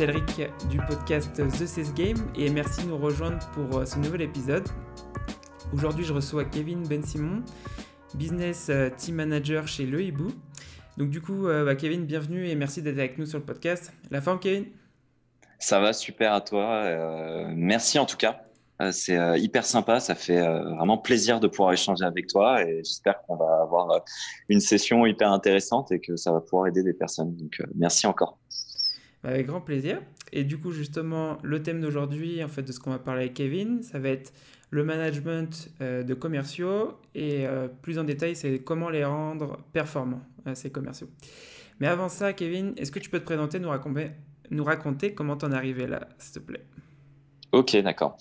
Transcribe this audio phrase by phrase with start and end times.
[0.00, 4.22] c'est du podcast The Cess Game et merci de nous rejoindre pour euh, ce nouvel
[4.22, 4.66] épisode.
[5.74, 7.42] Aujourd'hui, je reçois Kevin Ben Simon,
[8.14, 10.32] business euh, team manager chez Le Hibou.
[10.96, 13.92] Donc du coup, euh, bah, Kevin, bienvenue et merci d'être avec nous sur le podcast.
[14.10, 14.68] La forme, Kevin?
[15.58, 16.82] Ça va super à toi.
[17.54, 18.40] merci en tout cas.
[18.92, 23.36] C'est hyper sympa, ça fait vraiment plaisir de pouvoir échanger avec toi et j'espère qu'on
[23.36, 24.02] va avoir
[24.48, 27.36] une session hyper intéressante et que ça va pouvoir aider des personnes.
[27.36, 28.38] Donc merci encore.
[29.22, 30.00] Avec grand plaisir.
[30.32, 33.34] Et du coup, justement, le thème d'aujourd'hui, en fait, de ce qu'on va parler avec
[33.34, 34.32] Kevin, ça va être
[34.70, 40.22] le management euh, de commerciaux et euh, plus en détail, c'est comment les rendre performants,
[40.46, 41.08] euh, ces commerciaux.
[41.80, 44.12] Mais avant ça, Kevin, est-ce que tu peux te présenter, nous raconter,
[44.50, 46.64] nous raconter comment t'en es arrivé là, s'il te plaît?
[47.52, 48.16] Ok, d'accord.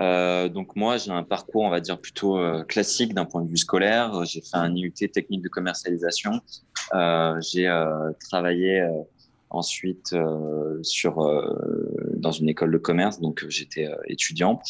[0.00, 4.24] donc moi, j'ai un parcours, on va dire, plutôt classique d'un point de vue scolaire.
[4.24, 6.40] J'ai fait un IUT technique de commercialisation.
[7.40, 7.68] j'ai
[8.18, 8.84] travaillé
[9.52, 11.54] ensuite euh, sur euh,
[12.16, 14.60] dans une école de commerce, donc euh, j'étais étudiant.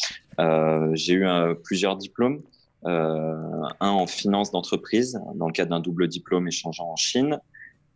[0.93, 1.27] j'ai eu
[1.63, 2.41] plusieurs diplômes,
[2.85, 7.39] un en finance d'entreprise dans le cadre d'un double diplôme échangeant en Chine,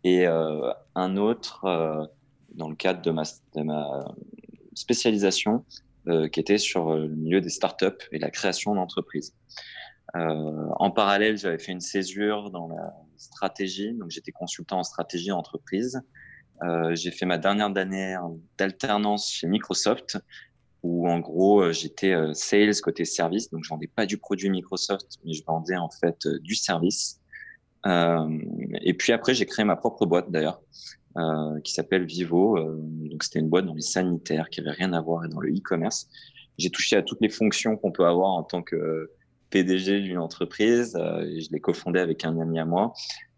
[0.03, 2.09] et un autre
[2.53, 4.05] dans le cadre de ma,
[4.73, 5.65] spécialisation
[6.31, 9.35] qui était sur le milieu des startups et la création d'entreprises.
[10.13, 16.01] en parallèle, j'avais fait une césure dans la stratégie, donc j'étais consultant en stratégie d'entreprise.
[16.63, 18.15] Euh, j'ai fait ma dernière année
[18.57, 20.17] d'alternance chez Microsoft,
[20.83, 24.49] où en gros euh, j'étais euh, sales côté service, donc je vendais pas du produit
[24.49, 27.19] Microsoft, mais je vendais en fait du service.
[27.85, 30.61] et puis après j'ai créé ma propre boîte d'ailleurs,
[31.63, 32.59] qui s'appelle Vivo.
[33.09, 36.09] donc c'était une boîte dans les sanitaires qui avait rien à voir dans le e-commerce.
[36.57, 39.11] J'ai touché à toutes les fonctions qu'on peut avoir en tant que
[39.49, 40.95] PDG d'une entreprise.
[40.95, 42.93] et je l'ai cofondé avec un ami à moi.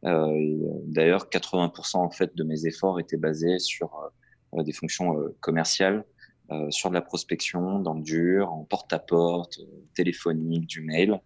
[0.05, 0.55] Euh, euh,
[0.85, 4.11] d'ailleurs, 80% en fait de mes efforts étaient basés sur
[4.53, 6.05] euh, des fonctions commerciales,
[6.71, 9.59] sur de la prospection, dans le dur, en porte-à-porte,
[9.93, 11.21] téléphonique, du mail.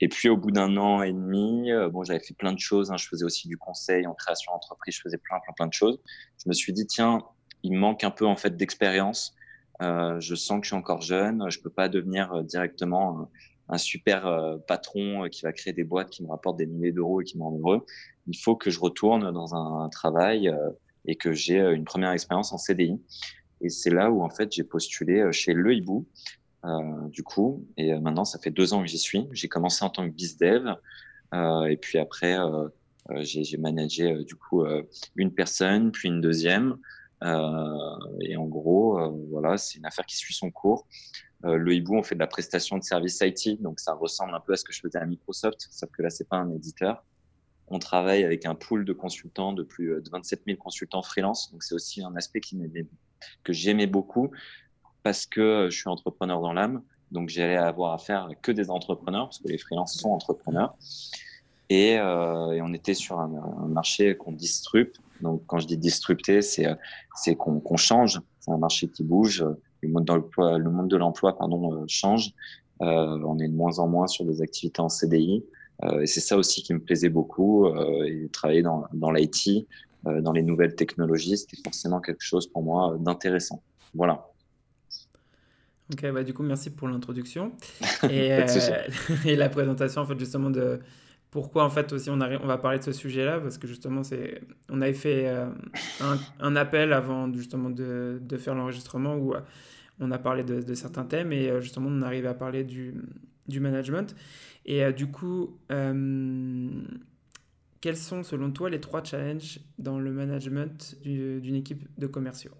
[0.00, 2.90] Et puis au bout d'un an et demi, bon, j'avais fait plein de choses.
[2.90, 2.98] Hein.
[2.98, 4.96] Je faisais aussi du conseil en création d'entreprise.
[4.96, 5.98] Je faisais plein, plein, plein de choses.
[6.36, 7.22] Je me suis dit tiens,
[7.62, 9.34] il manque un peu en fait d'expérience.
[9.80, 11.48] Euh, je sens que je suis encore jeune.
[11.48, 13.30] Je peux pas devenir directement
[13.68, 16.92] un super euh, patron euh, qui va créer des boîtes qui me rapportent des milliers
[16.92, 17.86] d'euros et qui me rendent heureux.
[18.26, 20.70] Il faut que je retourne dans un, travail euh,
[21.06, 23.00] et que j'ai une première expérience en CDI.
[23.60, 26.06] Et c'est là où en fait j'ai postulé chez Le Hibou,
[27.08, 27.66] du coup.
[27.76, 29.26] Et maintenant ça fait deux ans que j'y suis.
[29.32, 30.76] J'ai commencé en tant que bizdev
[31.68, 32.36] et puis après
[33.20, 34.64] j'ai managé du coup
[35.16, 36.76] une personne puis une deuxième.
[37.22, 38.98] et en gros
[39.30, 40.86] voilà c'est une affaire qui suit son cours.
[41.44, 44.40] Euh, le hibou, on fait de la prestation de services IT, donc ça ressemble un
[44.40, 47.04] peu à ce que je faisais à Microsoft, sauf que là, c'est pas un éditeur.
[47.68, 51.62] On travaille avec un pool de consultants, de plus de 27 000 consultants freelance, donc
[51.62, 52.58] c'est aussi un aspect qui
[53.44, 54.30] que j'aimais beaucoup
[55.02, 59.38] parce que je suis entrepreneur dans l'âme, donc j'allais avoir affaire que des entrepreneurs, parce
[59.38, 60.74] que les freelances sont entrepreneurs.
[61.68, 63.28] Et, euh, on était sur un,
[63.68, 65.00] marché qu'on disrupte.
[65.20, 66.66] Donc, quand je dis disrupter, c'est
[67.36, 68.20] qu'on change.
[68.40, 69.44] C'est un marché qui bouge
[69.82, 72.32] le monde, le monde de l'emploi pardon, euh, change.
[72.80, 75.44] Euh, on est de moins en moins sur des activités en CDI.
[75.84, 77.66] Euh, et c'est ça aussi qui me plaisait beaucoup.
[78.04, 79.66] et travailler dans, dans l'IT,
[80.04, 83.62] dans les nouvelles technologies, c'était forcément quelque chose pour moi d'intéressant.
[83.94, 84.26] Voilà.
[85.92, 87.52] Ok, bah du coup, merci pour l'introduction
[88.10, 88.30] et,
[89.26, 90.80] et, la présentation, en fait, justement, de,
[91.32, 94.42] pourquoi en fait aussi on, on va parler de ce sujet-là parce que justement c'est
[94.68, 95.48] on avait fait euh,
[96.38, 99.40] un, appel avant justement de, de faire l'enregistrement où euh,
[99.98, 102.94] on a parlé de, certains thèmes et euh, justement on arrive à parler du,
[103.48, 104.14] du management.
[104.66, 105.58] Et du coup
[107.80, 112.52] quels sont selon toi les trois challenges dans le management d'une équipe de commerciaux?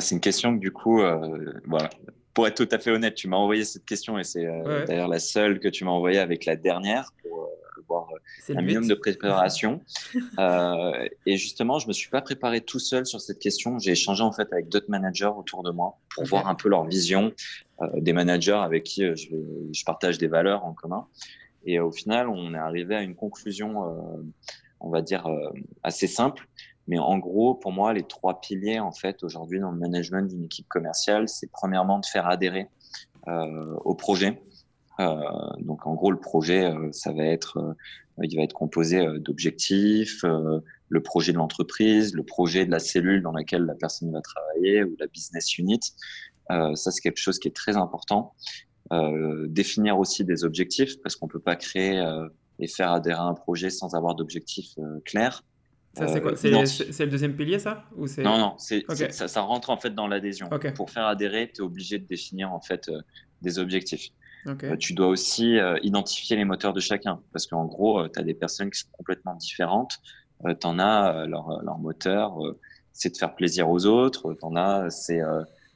[0.00, 1.00] C'est une question que du coup
[1.66, 1.90] voilà
[2.34, 4.46] pour être tout à fait honnête, tu m'as envoyé cette question et c'est
[4.86, 7.48] d'ailleurs la seule que tu m'as envoyée avec la dernière pour
[7.88, 9.80] avoir euh, un minimum de préparation.
[10.38, 13.78] euh, et justement, je me suis pas préparé tout seul sur cette question.
[13.78, 16.84] J'ai échangé en fait avec d'autres managers autour de moi pour voir un peu leur
[16.84, 17.32] vision,
[17.82, 21.06] euh, des managers avec qui euh, je, partage des valeurs en commun.
[21.64, 24.24] Et au final, on est arrivé à une conclusion,
[24.80, 25.26] on va dire,
[25.82, 26.46] assez simple.
[26.88, 30.44] Mais en gros, pour moi, les trois piliers, en fait, aujourd'hui, dans le management d'une
[30.44, 32.68] équipe commerciale, c'est premièrement de faire adhérer
[33.28, 34.42] euh, au projet.
[35.00, 35.14] Euh,
[35.60, 37.76] donc en gros, le projet, euh, ça va être,
[38.22, 40.24] il va être composé d'objectifs,
[40.88, 44.82] le projet de l'entreprise, le projet de la cellule dans laquelle la personne va travailler
[44.82, 45.80] ou la business unit.
[46.48, 48.34] ça, c'est quelque chose qui est très important.
[49.46, 52.02] définir aussi des objectifs parce qu'on peut pas créer
[52.58, 54.74] et faire adhérer à un projet sans avoir d'objectifs
[55.04, 55.44] clairs.
[55.94, 59.76] Ça, c'est quoi C'est le deuxième pilier, ça Ou Non, non, ça, ça, rentre en
[59.76, 60.48] fait dans l'adhésion.
[60.74, 62.90] Pour faire adhérer, tu es obligé de définir en fait
[63.42, 64.10] des objectifs.
[64.78, 67.20] tu dois aussi identifier les moteurs de chacun.
[67.32, 69.98] Parce qu'en gros, tu as des personnes qui sont complètement différentes.
[70.44, 72.38] tu en as, leur, leur moteur,
[72.92, 74.34] c'est de faire plaisir aux autres.
[74.34, 75.20] Tu en as, c'est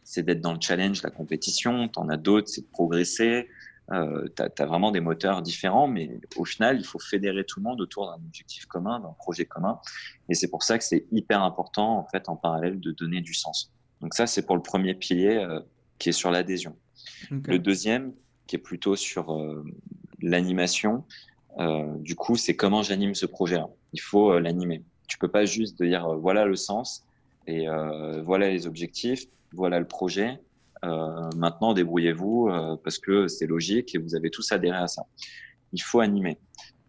[0.04, 1.88] c'est d'être dans le challenge, la compétition.
[1.88, 3.48] Tu en as d'autres, c'est de progresser.
[3.92, 7.64] Euh, tu as, vraiment des moteurs différents, mais au final, il faut fédérer tout le
[7.64, 9.78] monde autour d'un objectif commun, d'un projet commun.
[10.28, 13.34] Et c'est pour ça que c'est hyper important, en fait, en parallèle, de donner du
[13.34, 13.72] sens.
[14.00, 15.60] Donc ça, c'est pour le premier pilier euh,
[15.98, 16.76] qui est sur l'adhésion.
[17.30, 18.12] Le deuxième,
[18.46, 19.64] qui est plutôt sur euh,
[20.20, 21.04] l'animation,
[21.58, 23.68] euh, du coup, c'est comment j'anime ce projet-là.
[23.92, 24.82] Il faut l'animer.
[25.06, 27.04] Tu peux pas juste dire voilà le sens
[27.46, 27.66] et
[28.24, 30.40] voilà les objectifs voilà le projet.
[30.84, 35.06] Euh, maintenant, débrouillez-vous euh, parce que c'est logique et vous avez tous adhéré à ça.
[35.72, 36.38] Il faut animer.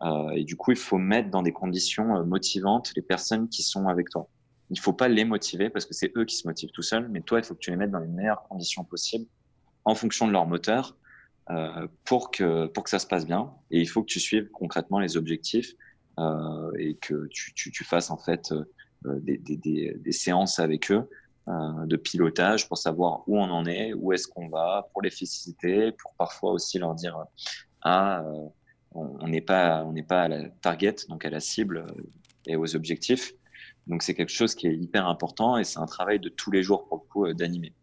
[0.01, 3.87] Euh, et du coup, il faut mettre dans des conditions motivantes les personnes qui sont
[3.87, 4.27] avec toi.
[4.69, 7.21] Il faut pas les motiver parce que c'est eux qui se motivent tout seuls, mais
[7.21, 9.27] toi, il faut que tu les mettes dans les meilleures conditions possibles
[9.85, 10.97] en fonction de leur moteur
[12.05, 13.51] pour que pour que ça se passe bien.
[13.69, 15.73] Et il faut que tu suives concrètement les objectifs
[16.79, 18.53] et que tu, tu, fasses en fait
[19.05, 21.07] des, des, séances avec eux
[21.47, 25.91] de pilotage pour savoir où on en est, où est-ce qu'on va, pour les féliciter,
[25.91, 27.17] pour parfois aussi leur dire
[27.81, 28.47] ah euh,
[28.93, 32.03] on n'est pas on n'est pas à la target donc à la cible euh,
[32.47, 33.33] et aux objectifs.
[33.87, 36.63] Donc c'est quelque chose qui est hyper important et c'est un travail de tous les
[36.63, 37.73] jours pour le coup d'animer.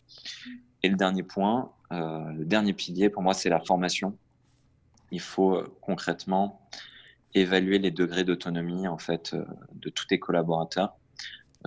[0.83, 4.17] Et le dernier point, le dernier pilier pour moi c'est la formation.
[5.11, 6.67] Il faut concrètement
[7.35, 9.37] évaluer les degrés d'autonomie en fait
[9.75, 10.97] de tous tes collaborateurs.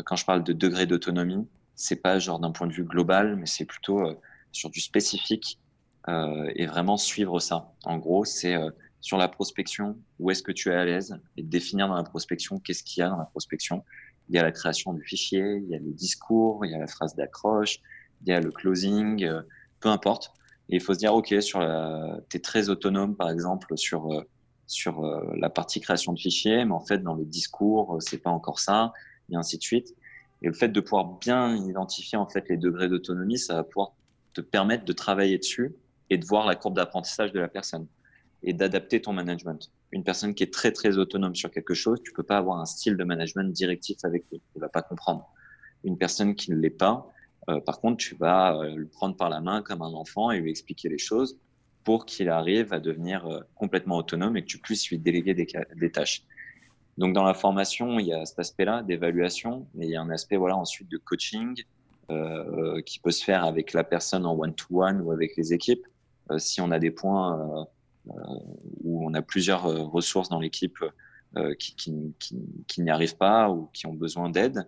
[0.04, 3.46] Quand je parle de degré d'autonomie, c'est pas genre d'un point de vue global, mais
[3.46, 4.16] c'est plutôt euh,
[4.52, 5.60] sur du spécifique
[6.08, 7.74] euh, et vraiment suivre ça.
[7.84, 8.70] En gros, c'est euh,
[9.02, 12.60] sur la prospection, où est-ce que tu es à l'aise et définir dans la prospection
[12.60, 13.84] qu'est-ce qu'il y a dans la prospection.
[14.30, 16.80] Il y a la création du fichier, il y a le discours, il y a
[16.80, 17.80] la phrase d'accroche,
[18.22, 19.28] il y a le closing,
[19.82, 20.32] peu importe.
[20.70, 22.20] Et il faut se dire, OK, sur la...
[22.30, 24.08] tu es très autonome, par exemple, sur,
[24.66, 25.02] sur
[25.36, 28.94] la partie création de fichier, mais en fait, dans le discours, c'est pas encore ça,
[29.30, 29.94] et ainsi de suite.
[30.44, 33.94] Et le fait de pouvoir bien identifier en fait les degrés d'autonomie, ça va pouvoir
[34.34, 35.74] te permettre de travailler dessus
[36.10, 37.88] et de voir la courbe d'apprentissage de la personne
[38.44, 39.72] et d'adapter ton management.
[39.92, 42.66] Une personne qui est très très autonome sur quelque chose, tu peux pas avoir un
[42.66, 45.30] style de management directif avec lui, il va pas comprendre.
[45.86, 47.10] Une personne qui ne l'est pas,
[47.50, 50.40] euh, par contre, tu vas euh, le prendre par la main comme un enfant et
[50.40, 51.38] lui expliquer les choses
[51.84, 55.48] pour qu'il arrive à devenir euh, complètement autonome et que tu puisses lui déléguer des,
[55.76, 56.24] des tâches.
[56.98, 60.10] Donc dans la formation, il y a cet aspect-là d'évaluation, mais il y a un
[60.10, 61.64] aspect voilà ensuite de coaching
[62.12, 65.86] euh, qui peut se faire avec la personne en one-to-one ou avec les équipes.
[66.32, 67.64] Euh, si on a des points euh,
[68.12, 68.40] euh
[68.84, 70.78] où on a plusieurs euh, ressources dans l'équipe
[71.38, 71.94] euh, qui,
[72.78, 74.68] n'y arrivent pas ou qui ont besoin d'aide,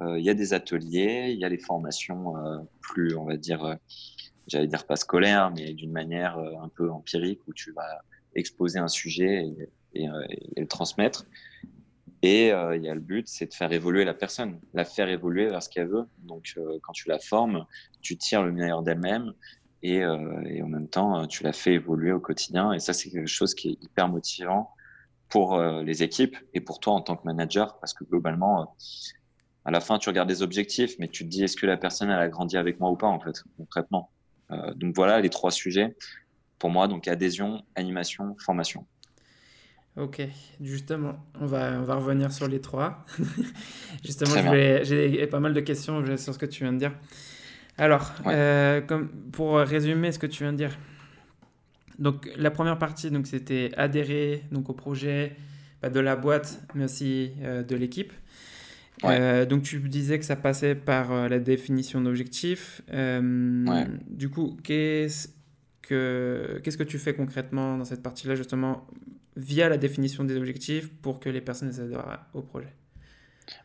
[0.00, 2.34] il y a des ateliers, il y a les formations
[2.80, 3.78] plus, on va dire,
[4.48, 8.02] j'allais dire pas scolaire, mais d'une manière un peu empirique où tu vas
[8.34, 10.08] exposer un sujet et, et,
[10.56, 11.26] et le transmettre.
[12.24, 15.10] Et euh, il y a le but, c'est de faire évoluer la personne, la faire
[15.10, 16.06] évoluer vers ce qu'elle veut.
[16.20, 17.66] Donc, euh, quand tu la formes,
[18.00, 19.34] tu tires le meilleur d'elle-même
[19.82, 22.72] et, euh, et, en même temps, tu la fais évoluer au quotidien.
[22.72, 24.70] Et ça, c'est quelque chose qui est hyper motivant
[25.28, 28.74] pour les équipes et pour toi en tant que manager, parce que globalement,
[29.64, 32.08] à la fin, tu regardes des objectifs, mais tu te dis, est-ce que la personne,
[32.08, 34.10] elle a grandi avec moi ou pas, en fait, concrètement?
[34.76, 35.96] donc voilà les trois sujets
[36.58, 36.86] pour moi.
[36.86, 38.86] Donc adhésion, animation, formation.
[39.96, 40.20] Ok,
[40.60, 43.06] justement, on va, on va revenir sur les trois.
[44.04, 44.34] justement,
[44.82, 46.92] j'ai pas mal de questions sur ce que tu viens de dire.
[47.78, 50.76] Alors, euh, comme, pour résumer ce que tu viens de dire,
[52.00, 55.36] donc la première partie, donc c'était adhérer donc au projet
[55.80, 58.12] bah, de la boîte, mais aussi euh, de l'équipe.
[59.04, 62.82] Euh, donc tu disais que ça passait par la définition d'objectifs.
[62.90, 65.28] Du coup, qu'est-ce
[65.82, 68.88] que qu'est-ce que tu fais concrètement dans cette partie-là justement
[69.36, 72.72] via la définition des objectifs pour que les personnes adhèrent au projet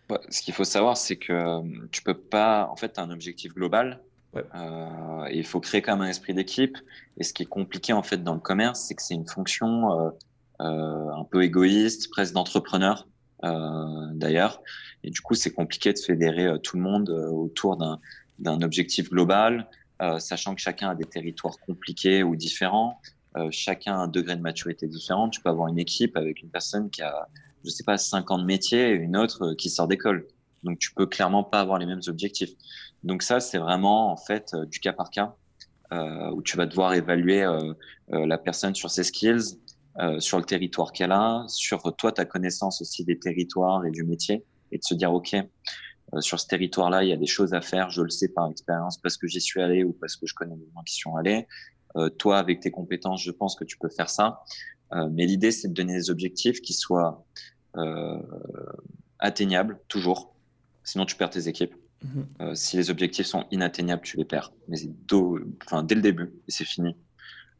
[0.07, 2.67] bah, Ce qu'il faut savoir, c'est que euh, tu peux pas.
[2.71, 4.01] En fait, tu as un objectif global.
[4.35, 6.77] Euh, et il faut créer quand même un esprit d'équipe.
[7.17, 9.91] Et ce qui est compliqué en fait dans le commerce, c'est que c'est une fonction
[9.91, 10.09] euh,
[10.61, 13.07] euh, un peu égoïste, presque d'entrepreneur
[13.41, 14.61] d'ailleurs.
[15.05, 19.69] Et du coup, c'est compliqué de fédérer tout le monde autour d'un objectif global,
[20.17, 22.99] sachant que chacun a des territoires compliqués ou différents.
[23.37, 25.29] Euh, chacun a un degré de maturité différent.
[25.29, 27.27] Tu peux avoir une équipe avec une personne qui a,
[27.63, 30.27] je sais pas, 5 ans de métier et une autre euh, qui sort d'école.
[30.63, 32.51] Donc, tu peux clairement pas avoir les mêmes objectifs.
[33.03, 35.35] Donc, ça, c'est vraiment, en fait, euh, du cas par cas,
[35.91, 37.43] où tu vas devoir évaluer
[38.09, 39.57] la personne sur ses skills,
[40.19, 44.45] sur le territoire qu'elle a, sur toi, ta connaissance aussi des territoires et du métier.
[44.71, 45.35] et de se dire, OK,
[46.19, 48.99] sur ce territoire-là, il y a des choses à faire, je le sais par expérience
[48.99, 51.47] parce que j'y suis allé ou parce que je connais des gens qui sont allés.
[51.95, 54.43] Euh, toi, avec tes compétences, je pense que tu peux faire ça.
[54.93, 57.25] Euh, mais l'idée, c'est de donner des objectifs qui soient
[59.19, 60.35] atteignables, toujours.
[60.83, 61.75] Sinon, tu perds tes équipes.
[62.01, 62.55] Mhm.
[62.55, 64.53] si les objectifs sont inatteignables, tu les perds.
[64.69, 64.77] Mais
[65.65, 66.95] enfin, dès le début, et c'est fini.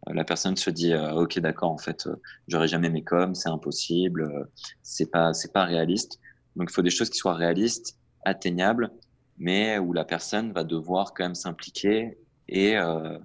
[0.08, 2.10] la personne se dit, ok, d'accord, en fait,
[2.48, 4.50] j'aurai jamais mes coms, c'est impossible,
[4.82, 6.20] c'est pas, c'est pas réaliste.
[6.56, 8.92] Donc, il faut des choses qui soient réalistes atteignable,
[9.38, 12.18] mais où la personne va devoir quand même s'impliquer
[12.50, 13.18] et euh,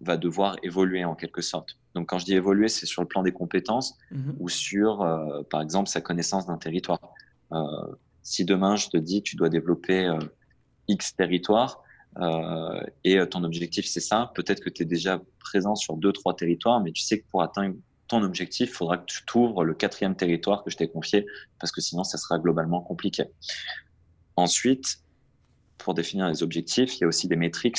[0.00, 1.76] va devoir évoluer en quelque sorte.
[1.94, 4.36] Donc quand je dis évoluer, c'est sur le plan des compétences mhm.
[4.38, 7.00] ou sur, euh, par exemple, sa connaissance d'un territoire.
[7.52, 7.64] Euh,
[8.22, 10.12] si demain je te dis tu dois développer
[10.86, 11.82] X territoire
[13.04, 16.80] et ton objectif c'est ça, peut-être que tu es déjà présent sur deux, trois territoires,
[16.80, 17.76] mais tu sais que pour atteindre
[18.08, 21.26] ton objectif, il faudra que tu t'ouvres le quatrième territoire que je t'ai confié,
[21.60, 23.24] parce que sinon, ça sera globalement compliqué.
[24.34, 25.00] Ensuite,
[25.76, 27.78] pour définir les objectifs, il y a aussi des métriques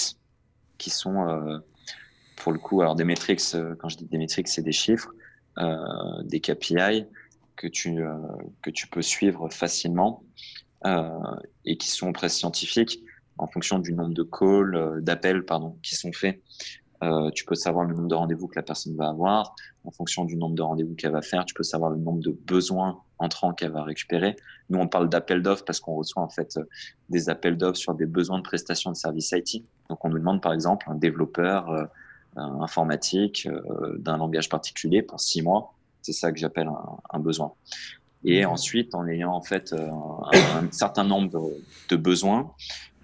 [0.77, 1.57] qui sont, euh,
[2.39, 5.11] pour le coup, alors des métriques, euh, quand je dis des métriques, c'est des chiffres,
[5.57, 5.75] euh,
[6.23, 7.05] des KPI
[7.55, 7.99] que tu,
[8.61, 10.23] que tu peux suivre facilement
[11.65, 13.03] et qui sont presque scientifiques
[13.37, 16.41] en fonction du nombre de calls, d'appels, pardon, qui sont faits.
[17.35, 19.55] tu peux savoir le nombre de rendez-vous que la personne va avoir.
[19.83, 22.31] En fonction du nombre de rendez-vous qu'elle va faire, tu peux savoir le nombre de
[22.31, 24.35] besoins entrant qu'elle va récupérer.
[24.69, 26.63] Nous, on parle d'appels d'offres parce qu'on reçoit en fait euh,
[27.09, 29.65] des appels d'offres sur des besoins de prestations de services IT.
[29.89, 31.85] Donc, on nous demande par exemple un développeur euh,
[32.61, 35.73] informatique euh, d'un langage particulier pour six mois.
[36.01, 36.69] C'est ça que j'appelle
[37.11, 37.53] un, besoin.
[38.23, 41.51] Et ensuite, en ayant en fait un, certain nombre
[41.89, 42.53] de, besoins,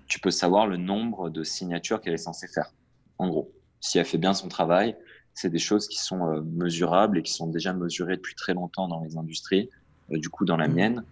[0.07, 2.71] tu peux savoir le nombre de signatures qu'elle est censée faire.
[3.17, 3.51] En gros,
[3.81, 4.95] si elle fait bien son travail,
[5.33, 9.01] c'est des choses qui sont mesurables et qui sont déjà mesurées depuis très longtemps dans
[9.01, 9.69] les industries.
[10.11, 10.73] Euh, du coup dans la mm.
[10.73, 11.03] mienne.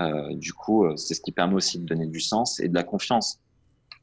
[0.00, 2.74] Euh, du coup, euh, c'est ce qui permet aussi de donner du sens et de
[2.74, 3.40] la confiance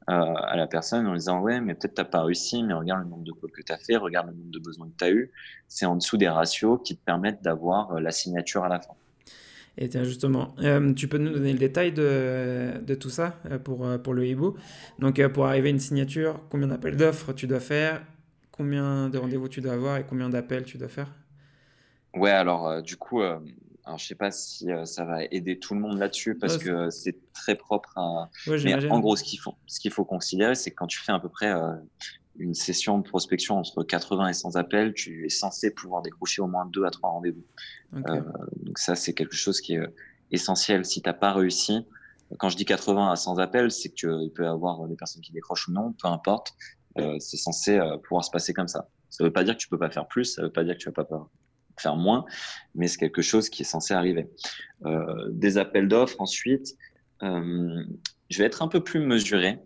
[0.07, 3.23] à la personne en disant ouais mais peut-être t'as pas réussi mais regarde le nombre
[3.23, 5.31] de calls que tu as fait regarde le nombre de besoins que tu as eu.
[5.67, 8.93] C'est en dessous des ratios qui te permettent d'avoir la signature à la fin.
[9.77, 10.55] Et tiens, justement,
[10.95, 14.55] tu peux nous donner le détail de, de tout ça pour, pour le hibou.
[14.97, 18.01] Donc, pour arriver à une signature, combien d'appels d'offres tu dois faire,
[18.51, 21.11] combien de rendez-vous tu dois avoir et combien d'appels tu dois faire?
[22.15, 23.21] Ouais, alors, du coup,
[23.87, 26.89] alors, je sais pas si euh, ça va aider tout le monde là-dessus parce que
[26.89, 28.29] c'est très propre à.
[28.45, 31.13] Mais en gros, ce qu'il faut, ce qu'il faut considérer, c'est que quand tu fais
[31.13, 31.71] à peu près euh,
[32.37, 36.47] une session de prospection entre 80 et 100 appels, tu es censé pouvoir décrocher au
[36.47, 37.45] moins deux à trois rendez-vous.
[37.95, 38.21] Euh,
[38.57, 39.87] donc ça, c'est quelque chose qui est
[40.31, 40.83] essentiel.
[40.83, 41.85] Si tu n'as pas réussi,
[42.39, 45.31] quand je dis 80 à 100 appels, c'est que tu peux avoir des personnes qui
[45.31, 46.55] décrochent ou non, peu importe.
[47.19, 48.89] c'est censé pouvoir se passer comme ça.
[49.09, 50.65] Ça ne veut pas dire que tu peux pas faire plus, ça ne veut pas
[50.65, 51.29] dire que tu vas pas
[51.81, 52.25] faire moins,
[52.75, 54.29] mais c'est quelque chose qui est censé arriver.
[54.85, 56.75] Euh, des appels d'offres ensuite,
[57.23, 57.83] euh,
[58.29, 59.59] je vais être un peu plus mesuré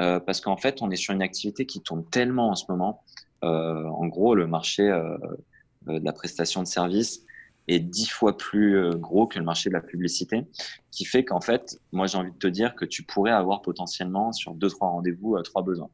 [0.00, 3.02] euh, parce qu'en fait, on est sur une activité qui tourne tellement en ce moment.
[3.42, 7.24] en gros, le marché de la prestation de services
[7.68, 10.46] est dix fois plus gros que le marché de la publicité,
[10.90, 14.32] qui fait qu'en fait, moi j'ai envie de te dire que tu pourrais avoir potentiellement
[14.32, 15.90] sur deux trois rendez-vous trois besoins.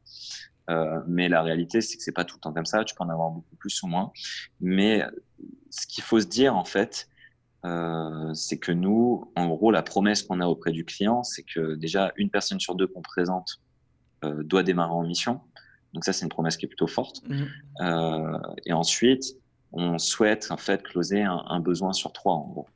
[0.69, 2.83] Euh, mais la réalité, c'est que c'est pas tout le temps comme ça.
[2.83, 4.11] Tu peux en avoir beaucoup plus ou moins.
[4.59, 5.03] Mais
[5.69, 7.07] ce qu'il faut se dire, en fait,
[7.65, 11.75] euh, c'est que nous, en gros, la promesse qu'on a auprès du client, c'est que
[11.75, 13.61] déjà une personne sur deux qu'on présente
[14.23, 15.41] euh, doit démarrer en mission.
[15.93, 17.21] Donc ça, c'est une promesse qui est plutôt forte.
[17.27, 17.43] Mmh.
[17.81, 19.23] Euh, et ensuite,
[19.71, 22.67] on souhaite en fait closer un, un besoin sur trois, en gros.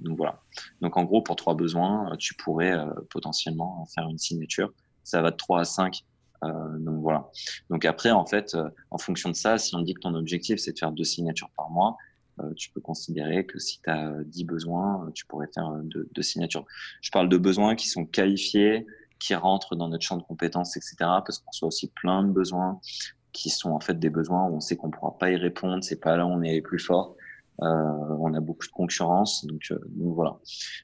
[0.00, 0.42] Donc voilà.
[0.80, 2.76] Donc en gros, pour trois besoins, tu pourrais
[3.10, 4.72] potentiellement faire une signature.
[5.04, 6.11] Ça va de 3 à 5 euh,
[6.42, 7.30] donc voilà.
[7.70, 10.58] Donc après, en fait, euh, en fonction de ça, si on dit que ton objectif
[10.58, 11.96] c'est de faire deux signatures par mois,
[12.40, 16.64] euh, tu peux considérer que si tu as 10 besoins, tu pourrais faire deux, signatures.
[17.00, 18.86] Je parle de besoins qui sont qualifiés,
[19.18, 20.96] qui rentrent dans notre champ de compétences, etc.
[20.98, 22.80] Parce qu'on soit aussi plein de besoins
[23.32, 25.82] qui sont en fait des besoins où on sait qu'on ne pourra pas y répondre,
[25.84, 27.16] c'est pas là où on est plus fort.
[27.60, 30.38] Euh, on a beaucoup de concurrence, donc, donc voilà.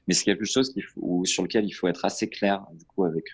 [0.07, 0.81] Mais c'est quelque chose qui,
[1.25, 3.25] sur lequel il faut être assez clair du coup avec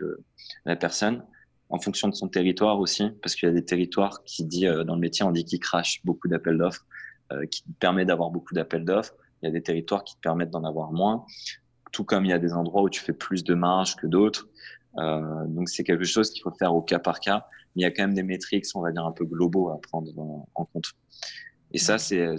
[0.66, 1.24] la personne
[1.70, 4.84] en fonction de son territoire aussi, parce qu'il y a des territoires qui dit euh,
[4.84, 6.86] dans le métier, on dit qu'ils crachent beaucoup d'appels d'offres,
[7.32, 9.14] euh, qui permet d'avoir beaucoup d'appels d'offres.
[9.42, 11.26] Il y a des territoires qui te permettent d'en avoir moins,
[11.92, 14.48] tout comme il y a des endroits où tu fais plus de marge que d'autres.
[14.98, 17.48] Euh, donc c'est quelque chose qu'il faut faire au cas par cas.
[17.76, 19.82] Mais il y a quand même des métriques, on va dire un peu globaux à
[19.82, 20.94] prendre en, compte.
[21.72, 22.36] Et ça, c'est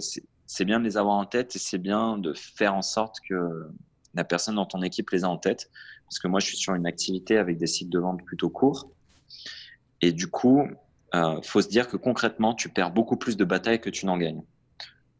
[0.47, 3.67] c'est bien de les avoir en tête et c'est bien de faire en sorte que
[4.15, 5.69] la personne dans ton équipe les a en tête.
[6.05, 8.89] Parce que moi, je suis sur une activité avec des cycles de vente plutôt courts.
[10.01, 10.67] Et du coup,
[11.15, 14.17] euh, faut se dire que concrètement, tu perds beaucoup plus de batailles que tu n'en
[14.17, 14.43] gagnes.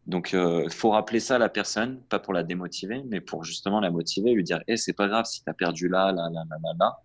[0.06, 3.44] Donc, il euh, faut rappeler ça à la personne, pas pour la démotiver, mais pour
[3.44, 6.30] justement la motiver, lui dire, eh, c'est pas grave si tu as perdu là, là,
[6.32, 6.98] là, là, là, là.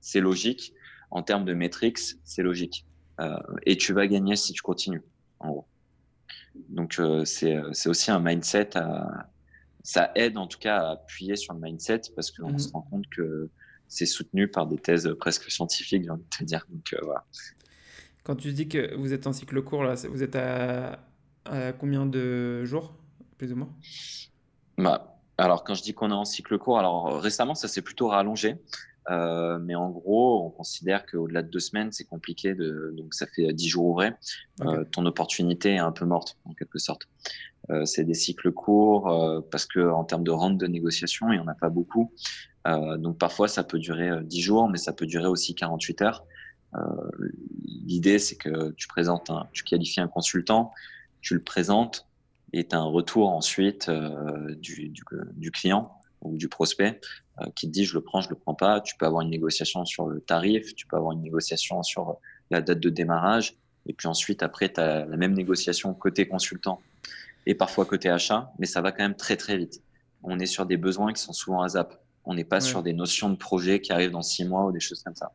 [0.00, 0.74] C'est logique.
[1.10, 2.86] En termes de métriques, c'est logique.
[3.20, 5.02] Euh, et tu vas gagner si tu continues,
[5.38, 5.66] en gros.
[6.68, 9.30] Donc, euh, c'est aussi un mindset à,
[9.82, 12.58] ça aide en tout cas à appuyer sur le mindset parce qu'on mmh.
[12.58, 13.48] se rend compte que
[13.90, 16.66] c'est soutenu par des thèses presque scientifiques, j'ai envie de te dire.
[16.70, 17.26] Donc, voilà.
[18.24, 20.98] Quand tu dis que vous êtes en cycle court, là, vous êtes à
[21.78, 22.94] combien de jours,
[23.36, 23.70] plus ou moins?
[24.78, 28.08] Bah, Alors, quand je dis qu'on est en cycle court, alors récemment, ça s'est plutôt
[28.08, 28.56] rallongé.
[29.10, 32.54] Euh, mais en gros, on considère qu'au-delà de deux semaines, c'est compliqué.
[32.54, 34.12] De, donc, ça fait dix jours ouvrés.
[34.62, 37.08] Euh, ton opportunité est un peu morte, en quelque sorte.
[37.70, 41.44] Euh, c'est des cycles courts parce que en termes de rente de négociation, il n'y
[41.44, 42.12] en a pas beaucoup.
[42.66, 46.24] Donc, parfois, ça peut durer dix jours, mais ça peut durer aussi 48 heures.
[47.64, 50.72] L'idée, c'est que tu présentes, tu qualifies un consultant,
[51.20, 52.06] tu le présentes
[52.52, 54.92] et tu as un retour ensuite euh, du,
[55.52, 57.00] client ou du prospect
[57.40, 58.80] euh, qui te dit je le prends, je le prends pas.
[58.80, 62.18] Tu peux avoir une négociation sur le tarif, tu peux avoir une négociation sur
[62.50, 63.56] la date de démarrage.
[63.86, 66.80] Et puis ensuite, après, tu as la même négociation côté consultant
[67.46, 69.82] et parfois côté achat, mais ça va quand même très très vite.
[70.22, 72.02] On est sur des besoins qui sont souvent à zap.
[72.24, 74.80] On n'est pas sur des notions de projet qui arrivent dans six mois ou des
[74.80, 75.32] choses comme ça.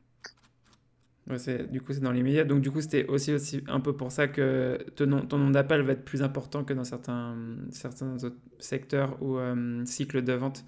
[1.28, 1.38] Ouais,
[1.72, 2.44] du coup, c'est dans les médias.
[2.44, 5.94] Donc, du coup, c'était aussi, aussi un peu pour ça que ton, nombre d'appels va
[5.94, 7.36] être plus important que dans certains,
[7.72, 10.64] certains autres secteurs ou euh, cycles de vente.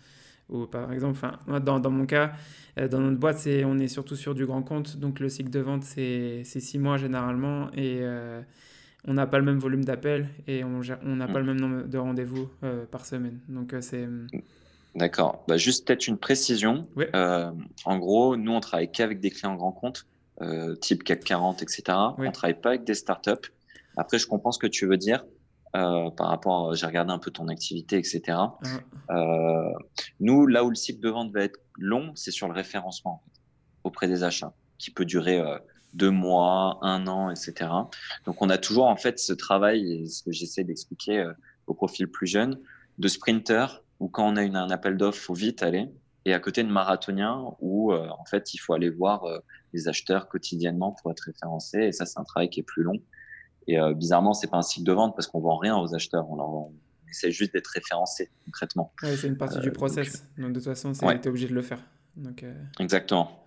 [0.50, 1.19] Ou par exemple,
[1.63, 2.31] dans, dans mon cas,
[2.79, 4.97] euh, dans notre boîte, on est surtout sur du grand compte.
[4.97, 7.69] Donc, le cycle de vente, c'est, six mois généralement.
[7.74, 8.41] Et euh,
[9.05, 11.97] on n'a pas le même volume d'appels et on n'a pas le même nombre de
[12.00, 12.50] rendez-vous
[12.89, 13.39] par semaine.
[13.47, 14.07] Donc, c'est.
[14.98, 15.44] D'accord.
[15.48, 16.88] Bah, juste peut-être une précision.
[17.13, 20.08] en gros, nous, on travaille qu'avec des clients grand compte.
[20.42, 21.84] Euh, type CAC 40, etc.
[22.18, 23.51] On ne travaille pas avec des startups.
[23.96, 25.25] Après, je comprends ce que tu veux dire.
[25.75, 28.38] Euh, par rapport, j'ai regardé un peu ton activité, etc.
[29.10, 29.71] Euh,
[30.19, 33.24] nous, là où le cycle de vente va être long, c'est sur le référencement
[33.84, 35.41] auprès des achats, qui peut durer
[35.93, 37.71] deux mois, un an, etc.
[38.26, 41.32] Donc, on a toujours en fait ce travail, et ce que j'essaie d'expliquer
[41.65, 42.60] au profil plus jeune,
[43.00, 45.89] de sprinter, où quand on a une, un appel d'offres, faut vite aller,
[46.25, 49.23] et à côté de marathonien, où en fait, il faut aller voir
[49.73, 51.83] les acheteurs quotidiennement pour être référencés.
[51.83, 52.99] Et ça, c'est un travail qui est plus long.
[53.67, 56.29] Et euh, bizarrement, c'est pas un cycle de vente parce qu'on vend rien aux acheteurs.
[56.29, 56.71] On,
[57.10, 58.91] essaie juste d'être référencé concrètement.
[59.01, 60.27] c'est une partie du euh, process.
[60.38, 61.79] Donc, de toute façon, tu es obligé de le faire.
[62.17, 63.46] Donc, euh, Exactement.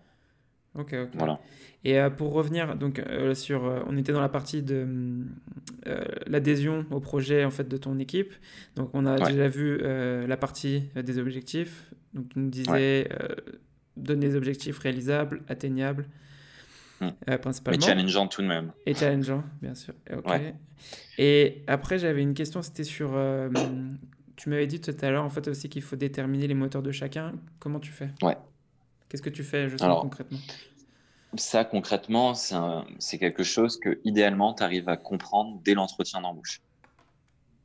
[0.75, 1.11] Ok, ok.
[1.15, 1.41] Voilà.
[1.85, 3.03] Et pour revenir, donc
[3.35, 4.87] sur, on était dans la partie de
[6.27, 8.33] l'adhésion au projet en fait de ton équipe.
[8.77, 11.93] Donc on a déjà vu la partie des objectifs.
[12.15, 13.09] Donc tu nous disais
[13.97, 16.07] donner des objectifs réalisables, atteignables,
[17.03, 17.79] euh, principalement.
[17.79, 18.73] Mais challengeant tout de même.
[18.87, 19.95] Et challengeant, bien sûr.
[21.19, 23.11] Et après, j'avais une question, c'était sur...
[23.15, 23.51] Euh,
[24.37, 26.93] tu m'avais dit tout à l'heure, en fait, aussi qu'il faut déterminer les moteurs de
[26.93, 27.35] chacun.
[27.59, 28.09] Comment tu fais?
[28.23, 28.37] Ouais.
[29.11, 30.39] Qu'est-ce que tu fais, justement, concrètement?
[31.37, 36.63] Ça, concrètement, c'est quelque chose que, idéalement, tu arrives à comprendre dès l'entretien d'embauche.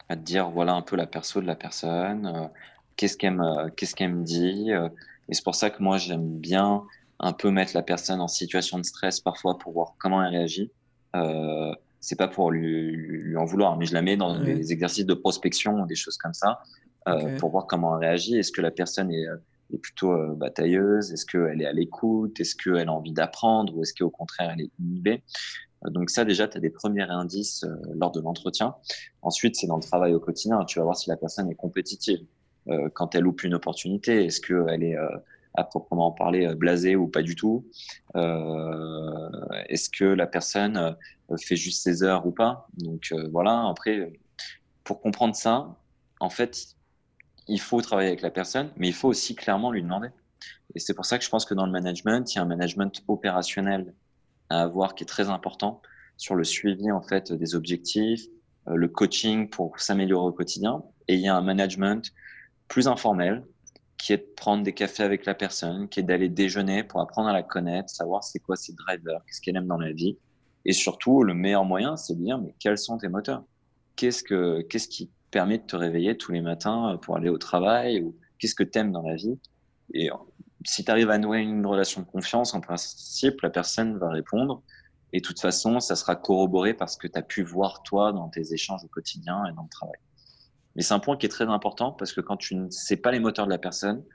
[0.09, 2.47] À te dire, voilà un peu la perso de la personne, euh,
[2.97, 6.83] qu'est-ce qu'elle me, dit, et c'est pour ça que moi, j'aime bien
[7.19, 10.71] un peu mettre la personne en situation de stress parfois pour voir comment elle réagit.
[11.15, 15.05] Euh, c'est pas pour lui, lui, en vouloir, mais je la mets dans des exercices
[15.05, 16.61] de prospection ou des choses comme ça
[17.07, 18.37] euh, pour voir comment elle réagit.
[18.37, 19.37] Est-ce que la personne est, euh,
[19.73, 21.11] est plutôt euh, batailleuse?
[21.11, 22.39] Est-ce qu'elle est à l'écoute?
[22.39, 23.75] Est-ce qu'elle a envie d'apprendre?
[23.75, 25.23] Ou est-ce qu'au contraire, elle est inhibée?
[25.85, 28.75] Euh, donc ça, déjà, tu as des premiers indices lors de l'entretien.
[29.21, 30.63] Ensuite, c'est dans le travail au quotidien.
[30.65, 32.25] Tu vas voir si la personne est compétitive.
[32.69, 35.07] Euh, quand elle loupe une opportunité Est-ce qu'elle est euh,
[35.53, 37.65] à proprement parler euh, blasée ou pas du tout?
[38.15, 40.95] Est-ce que la personne
[41.39, 42.67] fait juste ses heures ou pas?
[42.77, 44.13] Donc voilà, après,
[44.83, 45.75] pour comprendre ça,
[46.19, 46.75] en fait,
[47.47, 50.09] il faut travailler avec la personne, mais il faut aussi clairement lui demander.
[50.73, 52.47] Et c'est pour ça que je pense que dans le management, il y a un
[52.47, 53.93] management opérationnel
[54.49, 55.81] à avoir qui est très important
[56.17, 58.25] sur le suivi en fait des objectifs,
[58.67, 60.83] le coaching pour s'améliorer au quotidien.
[61.07, 62.11] Et il y a un management
[62.67, 63.43] plus informel,
[63.97, 67.29] qui est de prendre des cafés avec la personne, qui est d'aller déjeuner pour apprendre
[67.29, 70.17] à la connaître, savoir c'est quoi ses drivers, qu'est-ce qu'elle aime dans la vie.
[70.65, 73.43] Et surtout, le meilleur moyen, c'est de dire, mais quels sont tes moteurs?
[73.95, 78.01] Qu'est-ce que, qu'est-ce qui permet de te réveiller tous les matins pour aller au travail
[78.01, 79.37] ou qu'est-ce que tu aimes dans la vie
[79.93, 80.09] Et
[80.63, 84.63] si tu arrives à nouer une relation de confiance, en principe, la personne va répondre.
[85.11, 88.29] Et de toute façon, ça sera corroboré parce que tu as pu voir toi dans
[88.29, 89.99] tes échanges au quotidien et dans le travail.
[90.77, 93.11] Mais c'est un point qui est très important parce que quand tu ne sais pas
[93.11, 94.05] les moteurs de la personne,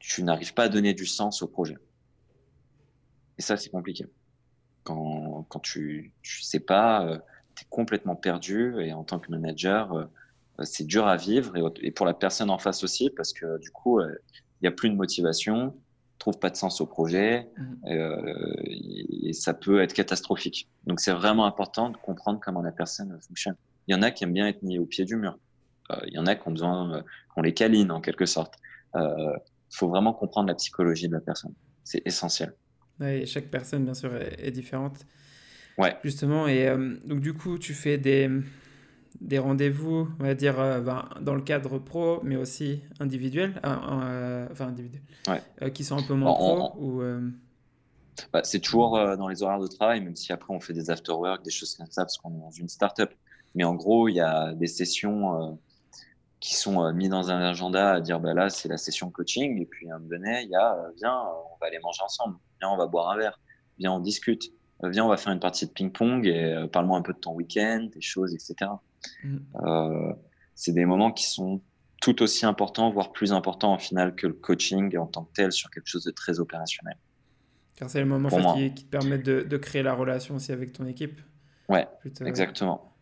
[0.00, 1.78] tu n'arrives pas à donner du sens au projet.
[3.38, 4.06] Et ça, c'est compliqué.
[4.82, 7.18] Quand, quand tu ne sais pas, euh,
[7.54, 10.06] tu es complètement perdu et en tant que manager, euh,
[10.62, 14.00] c'est dur à vivre et, pour la personne en face aussi parce que du coup,
[14.00, 14.16] il
[14.62, 15.74] n'y a plus de motivation,
[16.18, 17.88] trouve pas de sens au projet mmh.
[18.66, 20.68] et, ça peut être catastrophique.
[20.86, 23.56] Donc c'est vraiment important de comprendre comment la personne fonctionne.
[23.88, 25.36] Il y en a qui aiment bien être mis au pied du mur.
[26.06, 27.02] Il y en a qui ont besoin
[27.34, 28.54] qu'on les câline en quelque sorte.
[28.94, 29.40] Il
[29.70, 31.52] faut vraiment comprendre la psychologie de la personne.
[31.82, 32.54] C'est essentiel.
[33.00, 35.04] Ouais, chaque personne, bien sûr, est, différente.
[35.78, 35.96] Ouais.
[36.04, 38.30] Justement, et euh, donc du coup, tu fais des,
[39.20, 44.46] des rendez-vous, on va dire, euh, ben, dans le cadre pro, mais aussi individuel, euh,
[44.50, 45.70] enfin individuel, ouais.
[45.72, 47.02] qui sont un peu moins pro ou,
[48.32, 51.44] bah, C'est toujours dans les horaires de travail, même si après on fait des after-work,
[51.44, 53.12] des choses comme ça, parce qu'on est dans une start-up.
[53.54, 55.58] Mais en gros, il y a des sessions
[56.40, 59.64] qui sont mis dans un agenda à dire bah là c'est la session coaching et
[59.64, 62.68] puis à un moment donné il y a viens on va aller manger ensemble viens
[62.68, 63.40] on va boire un verre
[63.78, 66.98] viens on discute euh, viens, on va faire une partie de ping-pong et euh, parle-moi
[66.98, 68.70] un peu de ton week-end, des choses, etc.
[69.22, 69.36] Mm.
[69.64, 70.12] Euh,
[70.54, 71.60] c'est des moments qui sont
[72.00, 75.52] tout aussi importants, voire plus importants en final que le coaching en tant que tel
[75.52, 76.96] sur quelque chose de très opérationnel.
[77.76, 80.86] Car c'est le moment qui, qui, te permet de, créer la relation aussi avec ton
[80.86, 81.20] équipe.
[81.68, 81.88] Ouais,
[82.24, 82.92] exactement.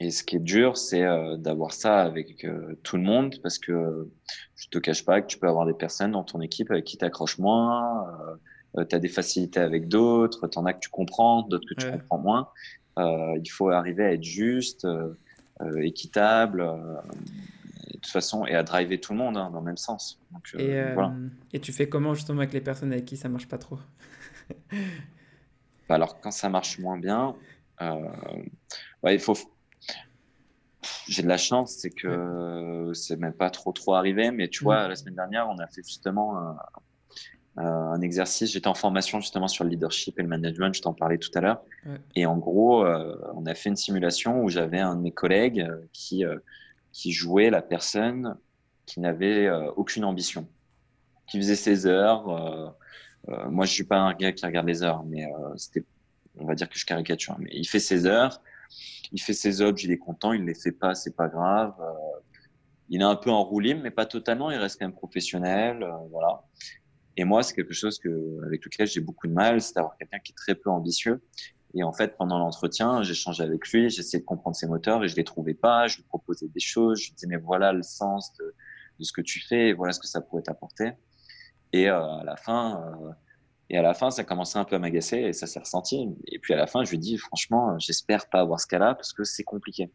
[0.00, 1.04] Et ce qui est dur, c'est
[1.38, 2.46] d'avoir ça avec
[2.84, 4.08] tout le monde parce que
[4.54, 6.96] je te cache pas que tu peux avoir des personnes dans ton équipe avec qui
[6.96, 8.06] tu accroches moins,
[8.76, 11.74] euh, tu as des facilités avec d'autres, tu en as que tu comprends, d'autres que
[11.74, 12.48] tu comprends moins.
[12.98, 15.14] Euh, il faut arriver à être juste, euh,
[15.80, 16.64] équitable,
[17.86, 20.20] de toute façon, et à driver tout le monde hein, dans le même sens.
[20.32, 21.14] Donc, et, voilà.
[21.52, 23.78] et, tu fais comment justement avec les personnes avec qui ça marche pas trop?
[25.88, 27.34] Bah, Alors, quand ça marche moins bien,
[27.80, 29.36] ouais, il faut.
[31.08, 34.84] J'ai de la chance, c'est que c'est même pas trop trop arrivé, mais tu vois,
[34.84, 34.88] mm.
[34.88, 36.54] la semaine dernière, on a fait justement un, euh,
[37.58, 38.52] un exercice.
[38.52, 41.40] J'étais en formation justement sur le leadership et le management, je t'en parlais tout à
[41.40, 41.62] l'heure.
[42.14, 45.60] Et en gros, euh, on a fait une simulation où j'avais un de mes collègues
[45.60, 46.24] euh, qui,
[46.92, 48.36] qui jouait la personne
[48.86, 50.48] qui n'avait aucune ambition,
[51.26, 52.74] qui faisait ses heures.
[53.50, 55.84] moi, je suis pas un gars qui regarde les heures, mais c'était,
[56.38, 57.36] on va dire que je caricature.
[57.38, 58.40] Mais il fait ses heures,
[59.12, 61.74] il fait ses heures, il est content, il les fait pas, c'est pas grave.
[62.88, 64.50] il est un peu en roue mais pas totalement.
[64.50, 66.44] Il reste quand même professionnel, voilà.
[67.18, 70.20] Et moi, c'est quelque chose que, avec lequel j'ai beaucoup de mal, c'est d'avoir quelqu'un
[70.20, 71.20] qui est très peu ambitieux.
[71.74, 75.16] Et en fait, pendant l'entretien, changé avec lui, essayé de comprendre ses moteurs et je
[75.16, 75.88] les trouvais pas.
[75.88, 78.54] Je lui proposais des choses, je lui disais mais voilà le sens de,
[79.00, 80.92] de ce que tu fais, voilà ce que ça pourrait t'apporter.
[81.72, 83.10] Et euh, à la fin, euh,
[83.68, 86.08] et à la fin, ça commençait un peu à m'agacer et ça s'est ressenti.
[86.28, 89.12] Et puis à la fin, je lui dis franchement, j'espère pas avoir ce cas-là parce
[89.12, 89.90] que c'est compliqué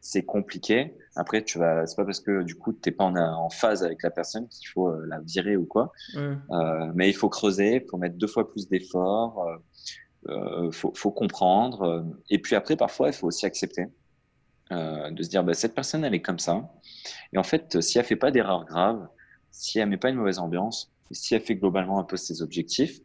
[0.00, 0.94] c'est compliqué.
[1.16, 4.02] Après, tu vas, c'est pas parce que du coup t'es pas en, en, phase avec
[4.02, 5.92] la personne qu'il faut euh, la virer ou quoi.
[6.16, 9.56] Euh, mais il faut creuser, il faut mettre deux fois plus d'efforts, euh,
[10.28, 12.06] euh faut, faut, comprendre.
[12.30, 13.86] Et puis après, parfois, il faut aussi accepter
[14.70, 16.70] de se dire, bah, cette personne, elle est comme ça.
[17.32, 19.08] Et en fait, si elle fait pas d'erreur grave,
[19.50, 23.00] si elle met pas une mauvaise ambiance, si elle fait globalement un peu ses objectifs,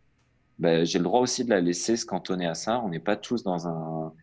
[0.59, 2.79] bah, j'ai le droit aussi de la laisser se cantonner à ça.
[2.81, 4.13] On n'est pas tous dans un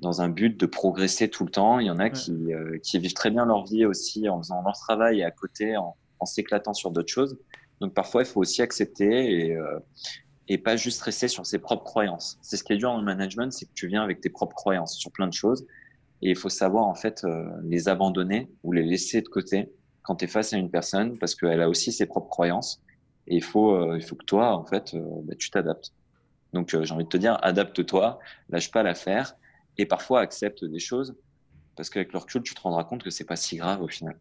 [0.00, 1.78] dans un but de progresser tout le temps.
[1.78, 4.62] Il y en a qui, euh, qui vivent très bien leur vie aussi en faisant
[4.62, 7.38] leur travail et à côté en, en s'éclatant sur d'autres choses.
[7.80, 9.78] Donc parfois, il faut aussi accepter et, euh,
[10.48, 12.38] et pas juste rester sur ses propres croyances.
[12.40, 14.54] C'est ce qui est dur dans le management, c'est que tu viens avec tes propres
[14.54, 15.66] croyances sur plein de choses
[16.22, 19.70] et il faut savoir en fait euh, les abandonner ou les laisser de côté
[20.02, 22.82] quand tu es face à une personne parce qu'elle a aussi ses propres croyances
[23.26, 25.92] et il faut, il faut que toi, en fait, bah, tu t'adaptes.
[26.52, 29.36] Donc j'ai envie de te dire, adapte-toi, lâche pas l'affaire
[29.80, 31.16] et parfois accepte des choses
[31.76, 34.14] parce qu'avec le recul, tu te rendras compte que c'est pas si grave au final.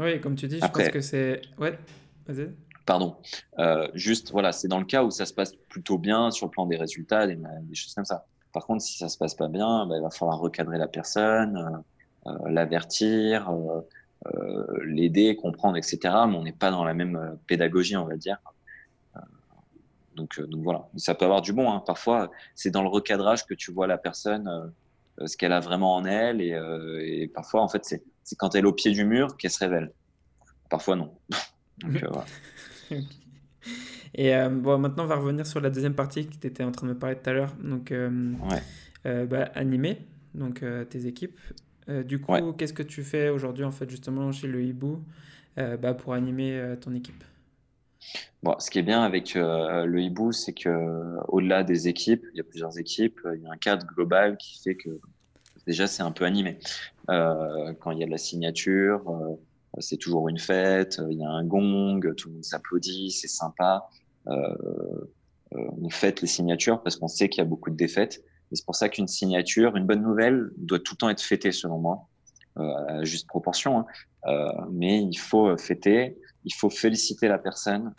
[0.00, 1.42] Oui, comme tu dis, je pense que c'est.
[1.58, 1.78] Ouais,
[2.26, 2.50] vas-y.
[2.84, 3.16] Pardon.
[3.58, 6.50] Euh, juste, voilà, c'est dans le cas où ça se passe plutôt bien sur le
[6.50, 7.38] plan des résultats, des,
[7.74, 8.26] choses comme ça.
[8.52, 11.84] Par contre, si ça se passe pas bien, bah, il va falloir recadrer la personne,
[12.26, 13.52] euh, euh, l'avertir,
[14.84, 15.98] l'aider, comprendre, etc.
[16.28, 18.38] Mais on n'est pas dans la même pédagogie, on va dire.
[20.18, 21.70] Euh, donc, voilà, ça peut avoir du bon.
[21.70, 21.82] Hein.
[21.86, 24.48] Parfois, c'est dans le recadrage que tu vois la personne,
[25.20, 26.40] euh, ce qu'elle a vraiment en elle.
[26.40, 29.58] Et, euh, parfois, en fait, c'est quand elle est au pied du mur qu'elle se
[29.60, 29.92] révèle.
[30.70, 31.14] Parfois, non.
[31.78, 32.04] donc,
[34.14, 36.86] Et bon, maintenant, on va revenir sur la deuxième partie que tu étais en train
[36.86, 37.54] de me parler tout à l'heure.
[37.62, 37.92] Donc,
[39.04, 39.98] bah, animer
[40.34, 41.38] donc, tes équipes.
[42.04, 45.04] du coup, qu'est-ce que tu fais aujourd'hui, en fait, justement, chez le Hibou
[45.56, 47.22] bah, pour animer ton équipe?
[48.42, 52.38] Bon, ce qui est bien avec euh, le hibou, c'est que au-delà des équipes, il
[52.38, 55.00] y a plusieurs équipes, il y a un cadre global qui fait que
[55.66, 56.58] déjà c'est un peu animé.
[57.10, 59.34] Euh, quand il y a de la signature, euh,
[59.80, 63.88] c'est toujours une fête, il y a un gong, tout le monde s'applaudit, c'est sympa.
[64.26, 68.22] on fête les signatures parce qu'on sait qu'il y a beaucoup de défaites.
[68.50, 71.52] Et c'est pour ça qu'une signature, une bonne nouvelle, doit tout le temps être fêtée
[71.52, 72.08] selon moi.
[72.56, 73.84] à juste proportion.
[74.24, 74.66] Hein.
[74.70, 77.94] mais il faut fêter, il faut féliciter la personne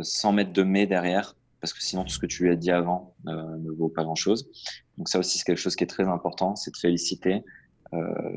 [0.00, 2.70] sans mettre de mais derrière, parce que sinon tout ce que tu lui as dit
[2.70, 4.48] avant ne vaut pas grand-chose.
[4.96, 7.44] Donc ça aussi, c'est quelque chose qui est très important, c'est de féliciter,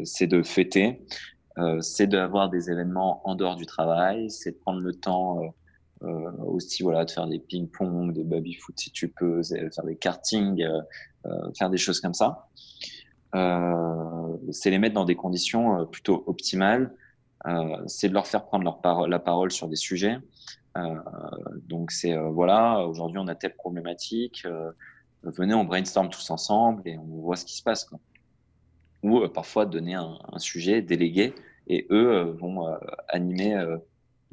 [0.03, 1.05] c'est de fêter,
[1.79, 5.53] c'est d'avoir des événements en dehors du travail, c'est de prendre le temps
[6.03, 10.61] euh, aussi voilà de faire des ping-pong, des baby-foot si tu peux, faire des karting,
[10.61, 10.79] euh,
[11.25, 12.47] euh, faire des choses comme ça.
[14.51, 16.95] c'est les mettre dans des conditions plutôt optimales.
[17.87, 20.17] C'est de leur faire prendre leur la parole sur des sujets.
[21.67, 24.45] donc c'est voilà, aujourd'hui on a telle problématique,
[25.23, 27.89] venez on brainstorm tous ensemble et on voit ce qui se passe.
[29.03, 31.33] Ou parfois donner un, sujet, délégué,
[31.67, 32.67] et eux vont
[33.07, 33.55] animer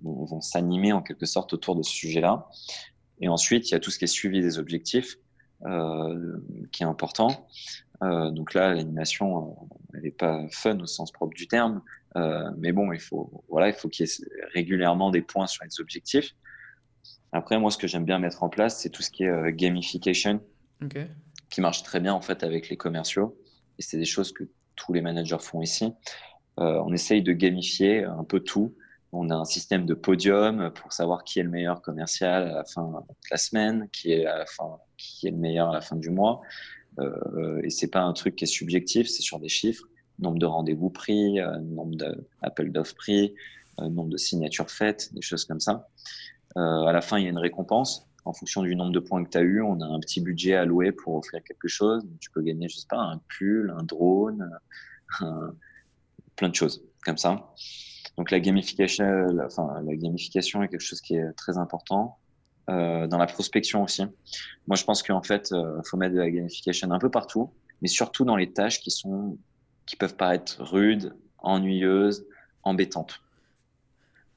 [0.02, 2.48] vont, s'animer en quelque sorte autour de ce sujet-là.
[3.20, 5.16] Et ensuite, il y a tout ce qui est suivi des objectifs,
[5.64, 6.38] euh,
[6.72, 7.48] qui est important.
[8.02, 11.82] Euh, donc là, l'animation, euh, elle n'est pas fun au sens propre du terme,
[12.16, 15.64] euh, mais bon, il faut, voilà, il faut qu'il y ait régulièrement des points sur
[15.64, 16.34] les objectifs.
[17.32, 19.50] Après, moi, ce que j'aime bien mettre en place, c'est tout ce qui est euh,
[19.50, 20.40] gamification,
[21.50, 23.38] qui marche très bien en fait avec les commerciaux.
[23.78, 25.92] Et c'est des choses que tous les managers font ici.
[26.58, 28.74] Euh, on essaye de gamifier un peu tout.
[29.12, 32.64] On a un système de podium pour savoir qui est le meilleur commercial à la
[32.64, 35.80] fin de la semaine, qui est, à la fin, qui est le meilleur à la
[35.80, 36.40] fin du mois.
[37.62, 39.84] Et c'est pas un truc qui est subjectif, c'est sur des chiffres,
[40.18, 43.34] nombre de rendez-vous pris, euh, nombre d'appels d'offres pris,
[43.80, 45.88] euh, nombre de signatures faites, des choses comme ça.
[46.56, 48.06] Euh, à la fin, il y a une récompense.
[48.24, 50.54] En fonction du nombre de points que tu as eu, on a un petit budget
[50.54, 52.02] alloué pour offrir quelque chose.
[52.20, 54.50] Tu peux gagner, je sais pas, un pull, un drone,
[56.36, 57.52] plein de choses comme ça.
[58.16, 62.18] Donc la gamification, enfin, la gamification est quelque chose qui est très important.
[62.66, 64.02] Dans la prospection aussi.
[64.66, 67.86] Moi, je pense qu'en fait, il faut mettre de la gamification un peu partout, mais
[67.86, 69.38] surtout dans les tâches qui sont,
[69.86, 72.26] qui peuvent paraître rudes, ennuyeuses,
[72.62, 73.22] embêtantes,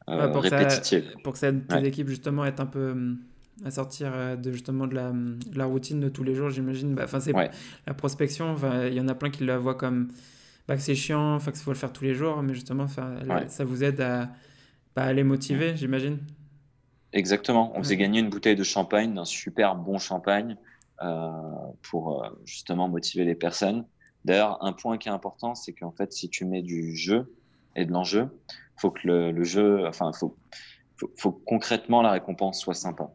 [0.07, 1.05] euh, pour répétitives.
[1.05, 3.19] Ça, pour que ça tes équipes justement être un peu hum,
[3.65, 5.11] à sortir de justement de la,
[5.53, 6.95] la routine de tous les jours, j'imagine.
[6.95, 7.19] Bah, enfin,
[7.87, 8.55] la prospection.
[8.87, 10.09] Il y en a plein qui la voient comme
[10.69, 13.65] pas que c'est chiant, enfin qu'il faut le faire tous les jours, mais justement, ça
[13.65, 14.29] vous aide à,
[14.95, 16.19] bah, les motiver, j'imagine.
[17.11, 17.71] Exactement.
[17.75, 20.57] On faisait gagner une bouteille de champagne, d'un super bon champagne,
[21.01, 21.31] euh,
[21.81, 23.85] pour euh, justement motiver les personnes.
[24.25, 27.33] D'ailleurs, un point qui est important, c'est qu'en fait, si tu mets du jeu
[27.75, 28.29] et de l'enjeu,
[28.77, 30.35] faut que le, jeu, enfin, faut,
[31.17, 33.11] faut, concrètement la récompense soit sympa.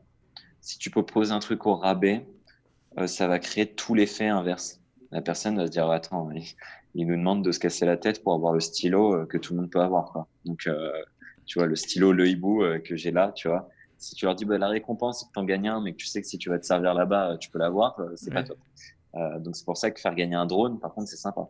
[0.60, 2.26] Si tu proposes un truc au rabais,
[2.98, 4.80] euh, ça va créer tout l'effet inverse.
[5.10, 6.30] La personne va se dire, attends,
[6.94, 9.54] il nous demande de se casser la tête pour avoir le stylo euh, que tout
[9.54, 10.12] le monde peut avoir.
[10.12, 10.28] Quoi.
[10.44, 10.90] Donc, euh,
[11.46, 13.68] tu vois, le stylo, le hibou euh, que j'ai là, tu vois.
[13.98, 15.96] Si tu leur dis, bah, la récompense, c'est que tu en gagnes un, mais que
[15.96, 18.58] tu sais que si tu vas te servir là-bas, tu peux l'avoir, c'est pas top.
[19.40, 21.48] Donc, c'est pour ça que faire gagner un drone, par contre, c'est sympa.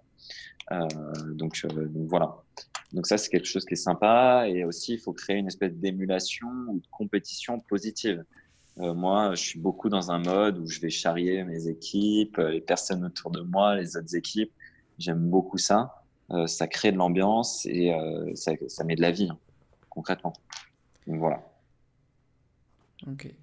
[0.71, 2.37] donc, donc, voilà.
[2.93, 4.47] Donc, ça, c'est quelque chose qui est sympa.
[4.49, 8.25] Et aussi, il faut créer une espèce d'émulation ou de compétition positive.
[8.77, 13.05] moi, je suis beaucoup dans un mode où je vais charrier mes équipes, les personnes
[13.05, 14.53] autour de moi, les autres équipes.
[14.99, 16.05] J'aime beaucoup ça.
[16.31, 19.39] Euh, ça crée de l'ambiance et euh, ça, ça, met de la vie, hein,
[19.91, 20.33] concrètement.
[21.07, 21.43] Donc voilà.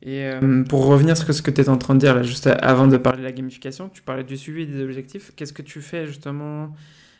[0.02, 2.48] Et euh, pour revenir sur ce que tu es en train de dire, là, juste
[2.48, 5.32] avant de parler de la gamification, tu parlais du suivi des objectifs.
[5.36, 6.72] Qu'est-ce que tu fais justement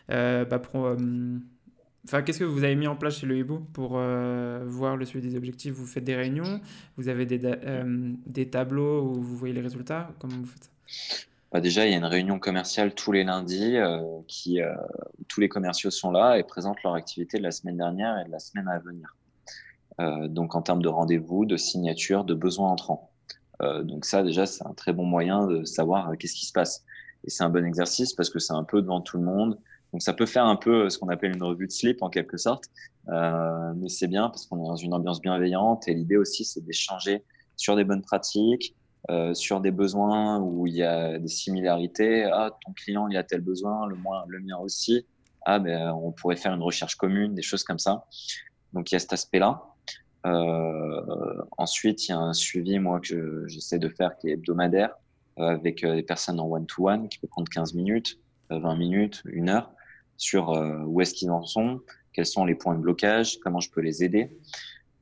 [0.10, 0.96] bah, pour.
[2.06, 5.30] Enfin, qu'est-ce que vous avez mis en place chez le Hibou pour voir le suivi
[5.30, 5.74] des objectifs?
[5.74, 6.60] Vous faites des réunions
[6.98, 7.40] Vous avez des,
[8.26, 10.12] des tableaux où vous voyez les résultats?
[10.20, 11.26] Comment vous faites ça?
[11.52, 14.74] Bah déjà, il y a une réunion commerciale tous les lundis euh, qui euh,
[15.28, 18.32] tous les commerciaux sont là et présentent leur activité de la semaine dernière et de
[18.32, 19.18] la semaine à venir.
[20.02, 23.12] Euh, donc en termes de rendez-vous, de signature, de besoins entrants.
[23.62, 26.84] Euh, donc ça déjà, c'est un très bon moyen de savoir qu'est-ce qui se passe.
[27.24, 29.58] Et c'est un bon exercice parce que c'est un peu devant tout le monde.
[29.94, 32.38] Donc ça peut faire un peu ce qu'on appelle une revue de slip en quelque
[32.38, 32.64] sorte,
[33.08, 37.26] mais c'est bien parce qu'on est dans une ambiance bienveillante et l'idée aussi c'est d'échanger
[37.58, 38.74] sur des bonnes pratiques,
[39.10, 42.24] euh, sur des besoins où il y a des similarités.
[42.26, 45.06] Ah, ton client, il a tel besoin, le, le mien aussi.
[45.44, 48.06] Ah, ben, on pourrait faire une recherche commune, des choses comme ça.
[48.74, 49.64] Donc, il y a cet aspect-là.
[49.64, 49.71] Euh,
[50.24, 54.96] ensuite, il y a un suivi, moi, que j'essaie de faire qui est hebdomadaire
[55.40, 59.72] euh, avec des personnes en one-to-one qui peut prendre 15 minutes, 20 minutes, une heure
[60.18, 60.50] sur
[60.86, 61.82] où est-ce qu'ils en sont,
[62.14, 64.30] quels sont les points de blocage, comment je peux les aider.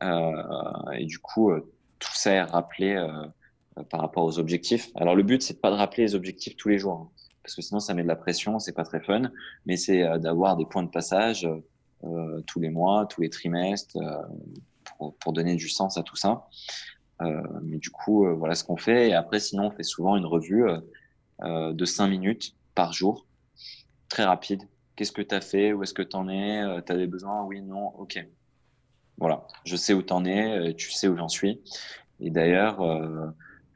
[0.01, 1.51] et du coup,
[1.99, 2.95] tout ça est rappelé
[3.79, 4.89] euh, par rapport aux objectifs.
[4.95, 7.09] Alors le but, c'est pas de rappeler les objectifs tous les jours, hein,
[7.43, 9.31] parce que sinon ça met de la pression, c'est pas très fun.
[9.65, 11.47] Mais c'est euh, d'avoir des points de passage
[12.03, 13.97] euh, tous les mois, tous les trimestres,
[14.99, 16.47] pour, donner du sens à tout ça.
[17.19, 19.09] mais du coup, voilà ce qu'on fait.
[19.09, 20.65] Et après, sinon, on fait souvent une revue
[21.43, 23.25] de 5 minutes par jour,
[24.09, 24.63] très rapide,
[24.95, 27.61] qu'est-ce que tu as fait, où est-ce que tu en es, tu des besoins, oui,
[27.61, 28.25] non, ok.
[29.17, 31.61] Voilà, je sais où tu en es, tu sais où j'en suis.
[32.19, 32.81] Et d'ailleurs,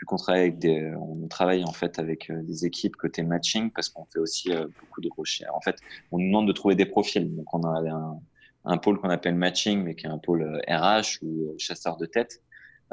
[0.05, 4.05] qu'on travaille avec des, on travaille en fait avec des équipes côté matching parce qu'on
[4.05, 5.51] fait aussi beaucoup de recherches.
[5.53, 5.77] En fait,
[6.11, 7.35] on nous demande de trouver des profils.
[7.35, 8.19] Donc, on a un,
[8.65, 12.41] un pôle qu'on appelle matching, mais qui est un pôle RH ou chasseur de tête.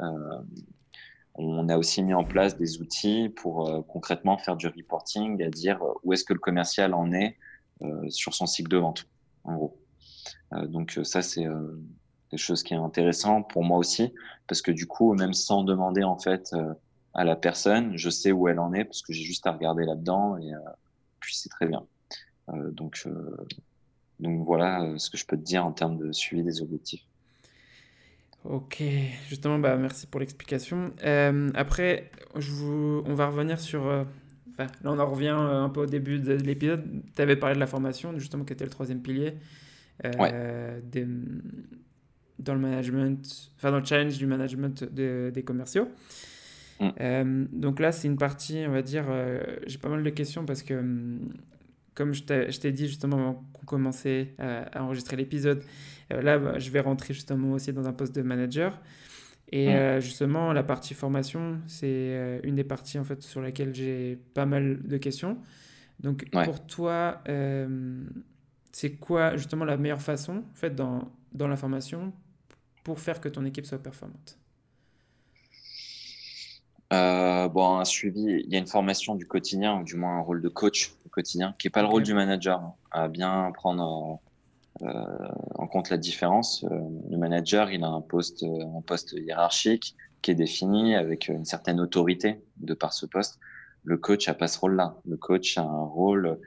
[0.01, 0.41] Euh,
[1.35, 5.49] on a aussi mis en place des outils pour euh, concrètement faire du reporting, à
[5.49, 7.37] dire euh, où est-ce que le commercial en est
[8.09, 9.07] sur son cycle de vente,
[9.43, 9.79] en gros.
[10.51, 11.47] donc ça, c'est
[12.29, 14.13] quelque chose qui est intéressant pour moi aussi,
[14.47, 16.55] parce que du coup, même sans demander en fait
[17.15, 19.83] à la personne, je sais où elle en est, parce que j'ai juste à regarder
[19.83, 20.51] là-dedans, et
[21.21, 21.83] puis c'est très bien.
[22.49, 23.03] donc,
[24.21, 27.03] donc voilà ce que je peux te dire en termes de suivi des objectifs.
[28.43, 28.81] Ok,
[29.29, 30.91] justement, bah, merci pour l'explication.
[31.03, 33.03] Euh, après, je vous...
[33.05, 33.85] on va revenir sur...
[33.85, 34.03] Euh,
[34.49, 36.83] enfin, là, on en revient euh, un peu au début de l'épisode.
[37.15, 39.33] Tu avais parlé de la formation, justement, qui était le troisième pilier.
[40.03, 41.05] Des...
[42.39, 45.87] Dans le management, enfin dans le challenge du management des commerciaux.
[46.79, 47.45] Mm.
[47.51, 49.05] donc là, c'est une partie, on va dire,
[49.67, 50.73] j'ai pas mal de questions parce que,
[51.95, 55.63] comme je t'ai dit justement avant qu'on commençait à enregistrer l'épisode,
[56.11, 58.79] euh, là, bah, je vais rentrer justement aussi dans un poste de manager.
[59.51, 63.75] Et euh, justement, la partie formation, c'est euh, une des parties en fait sur laquelle
[63.75, 65.37] j'ai pas mal de questions.
[65.99, 67.21] Donc, pour toi,
[68.71, 72.13] c'est quoi justement la meilleure façon en fait dans, dans la formation
[72.83, 74.39] pour faire que ton équipe soit performante?
[76.91, 80.41] Bon, un suivi, il y a une formation du quotidien, ou du moins un rôle
[80.41, 84.19] de coach au quotidien, qui n'est pas le rôle du manager, hein, à bien prendre
[84.83, 86.63] euh, en compte la différence.
[86.63, 91.27] Euh, le manager, il a un poste, euh, un poste hiérarchique qui est défini avec
[91.27, 93.39] une certaine autorité de par ce poste.
[93.83, 94.95] Le coach a pas ce rôle-là.
[95.07, 96.39] Le coach a un rôle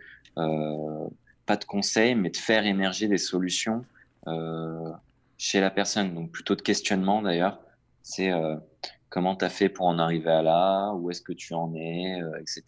[1.46, 3.84] pas de conseil, mais de faire émerger des solutions
[5.36, 6.14] chez la personne.
[6.14, 7.60] Donc plutôt de questionnement d'ailleurs.
[8.02, 8.32] C'est
[9.14, 12.20] comment tu as fait pour en arriver à là, où est-ce que tu en es,
[12.40, 12.64] etc.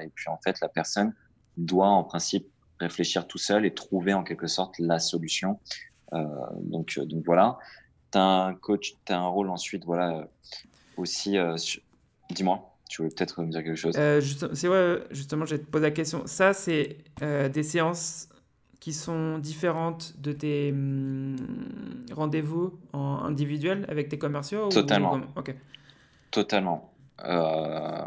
[0.00, 1.12] Et puis en fait, la personne
[1.56, 2.46] doit en principe
[2.78, 5.58] réfléchir tout seul et trouver en quelque sorte la solution.
[6.12, 6.24] Euh,
[6.60, 7.58] donc, euh, donc voilà.
[8.12, 10.28] Tu as un coach, tu as un rôle ensuite, voilà,
[10.96, 11.36] aussi.
[11.36, 11.56] Euh,
[12.30, 12.68] dis-moi.
[12.88, 13.94] Tu voulais peut-être me dire quelque chose?
[13.94, 16.22] C'est ouais, justement, je vais te poser la question.
[16.26, 18.28] Ça, c'est des séances
[18.80, 21.36] qui sont différentes de tes hum,
[22.12, 25.20] rendez-vous en individuel avec tes commerciaux Totalement.
[26.30, 26.90] Totalement.
[27.24, 28.04] Euh,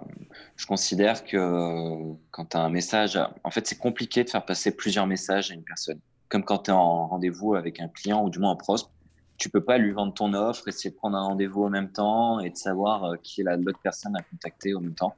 [0.56, 4.76] je considère que quand tu as un message, en fait, c'est compliqué de faire passer
[4.76, 6.00] plusieurs messages à une personne.
[6.30, 8.92] Comme quand tu es en rendez-vous avec un client ou du moins un prospect,
[9.38, 12.40] tu peux pas lui vendre ton offre, essayer de prendre un rendez-vous en même temps
[12.40, 15.16] et de savoir euh, qui est l'autre personne à contacter en même temps.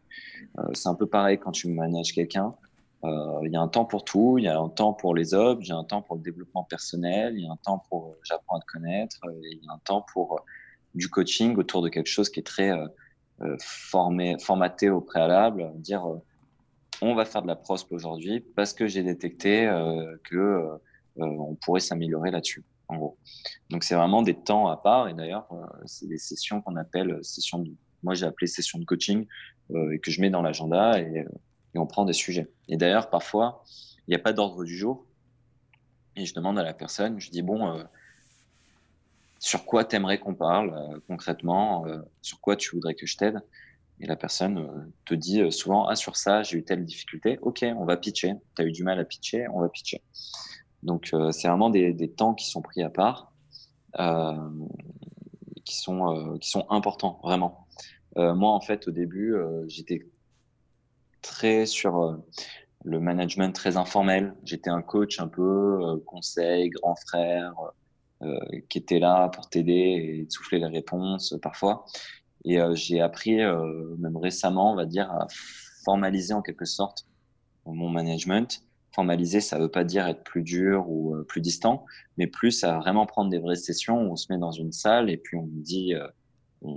[0.58, 2.54] Euh, c'est un peu pareil quand tu manages quelqu'un.
[3.44, 5.68] Il y a un temps pour tout, il y a un temps pour les objets,
[5.68, 8.16] il y a un temps pour le développement personnel, il y a un temps pour
[8.24, 10.44] j'apprends à te connaître, il y a un temps pour
[10.96, 12.72] du coaching autour de quelque chose qui est très
[13.42, 16.24] euh, formé, formaté au préalable, dire euh,
[17.02, 20.70] on va faire de la prospe aujourd'hui parce que j'ai détecté euh, que
[21.18, 22.64] on pourrait s'améliorer là-dessus.
[22.88, 23.18] En gros.
[23.70, 25.48] Donc c'est vraiment des temps à part et d'ailleurs
[25.86, 27.72] c'est des sessions qu'on appelle sessions de,
[28.04, 29.26] moi j'ai appelé sessions de coaching
[29.74, 31.26] et que je mets dans l'agenda et,
[31.74, 32.50] et, on prend des sujets.
[32.70, 33.64] Et d'ailleurs parfois
[34.08, 35.06] il n'y a pas d'ordre du jour
[36.16, 37.84] et je demande à la personne, je dis bon
[39.40, 43.42] sur quoi t'aimerais qu'on parle euh, concrètement, euh, sur quoi tu voudrais que je t'aide.
[44.00, 47.66] Et la personne euh, te dit souvent, ah sur ça, j'ai eu telle difficulté, ok,
[47.78, 48.34] on va pitcher.
[48.56, 50.02] Tu as eu du mal à pitcher, on va pitcher.
[50.84, 53.34] Donc c'est vraiment des, temps qui sont pris à part,
[55.64, 57.66] qui, sont, qui sont importants, vraiment.
[58.16, 60.06] moi, en fait, au début, j'étais
[61.24, 62.20] très sur
[62.84, 64.36] le management très informel.
[64.44, 67.56] J'étais un coach un peu conseil, grand frère,
[68.70, 71.86] qui était là pour t'aider et souffler les réponses euh, parfois.
[72.46, 75.28] Et euh, j'ai appris, même récemment, on va dire, à
[75.84, 77.08] formaliser en quelque sorte
[77.66, 78.62] mon management.
[78.94, 81.86] Formaliser, ça ne veut pas dire être plus dur ou plus distant,
[82.18, 85.10] mais plus à vraiment prendre des vraies sessions où on se met dans une salle
[85.10, 85.94] et puis on dit,
[86.62, 86.76] on,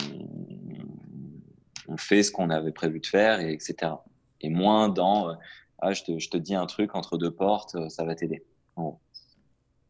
[1.86, 3.93] on, fait ce qu'on avait prévu de faire, et etc.
[4.41, 5.36] Et moins dans,
[5.78, 8.43] ah, je te, je te, dis un truc entre deux portes, ça va t'aider.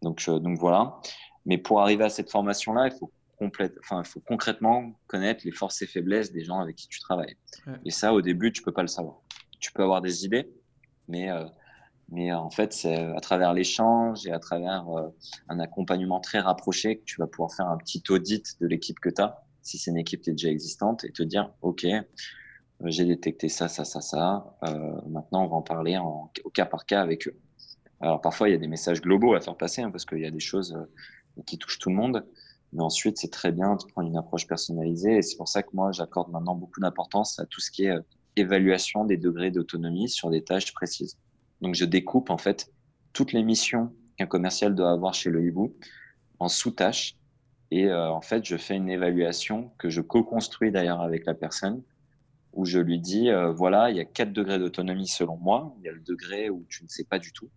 [0.02, 1.00] Donc, donc voilà.
[1.48, 5.80] Mais pour arriver à cette formation-là, il faut, enfin, il faut concrètement connaître les forces
[5.80, 7.36] et faiblesses des gens avec qui tu travailles.
[7.86, 9.22] Et ça, au début, tu peux pas le savoir.
[9.58, 10.52] Tu peux avoir des idées,
[11.08, 11.46] mais, euh,
[12.10, 15.08] mais en fait, c'est à travers l'échange et à travers euh,
[15.48, 19.08] un accompagnement très rapproché que tu vas pouvoir faire un petit audit de l'équipe que
[19.08, 22.02] tu as, si c'est une équipe qui est déjà existante, et te dire, OK, euh,
[22.82, 24.54] j'ai détecté ça, ça, ça, ça.
[25.08, 27.38] maintenant, on va en parler en, au cas par cas avec eux.
[28.00, 30.26] Alors parfois, il y a des messages globaux à faire passer hein, parce qu'il y
[30.26, 30.76] a des choses
[31.42, 32.24] qui touchent tout le monde.
[32.72, 35.18] Mais ensuite, c'est très bien de prendre une approche personnalisée.
[35.18, 37.96] Et c'est pour ça que moi, j'accorde maintenant beaucoup d'importance à tout ce qui est
[38.36, 41.16] évaluation des degrés d'autonomie sur des tâches précises.
[41.60, 42.70] Donc, je découpe en fait
[43.12, 45.74] toutes les missions qu'un commercial doit avoir chez le hibou
[46.38, 47.16] en sous-tâches.
[47.70, 51.82] Et euh, en fait, je fais une évaluation que je co-construis d'ailleurs avec la personne,
[52.52, 55.74] où je lui dis, euh, voilà, il y a quatre degrés d'autonomie selon moi.
[55.78, 57.50] Il y a le degré où tu ne sais pas du tout,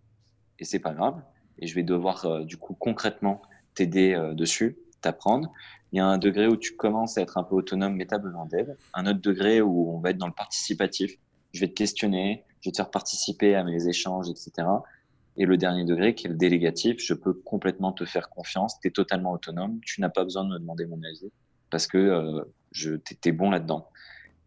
[0.58, 1.22] et c'est pas grave.
[1.58, 3.42] Et je vais devoir euh, du coup concrètement
[3.74, 5.52] t'aider dessus, t'apprendre.
[5.92, 8.14] Il y a un degré où tu commences à être un peu autonome, mais tu
[8.14, 8.76] as besoin d'aide.
[8.94, 11.16] Un autre degré où on va être dans le participatif.
[11.52, 14.66] Je vais te questionner, je vais te faire participer à mes échanges, etc.
[15.36, 18.88] Et le dernier degré, qui est le délégatif, je peux complètement te faire confiance, tu
[18.88, 21.30] es totalement autonome, tu n'as pas besoin de me demander mon avis
[21.70, 23.88] parce que euh, je t'es bon là-dedans.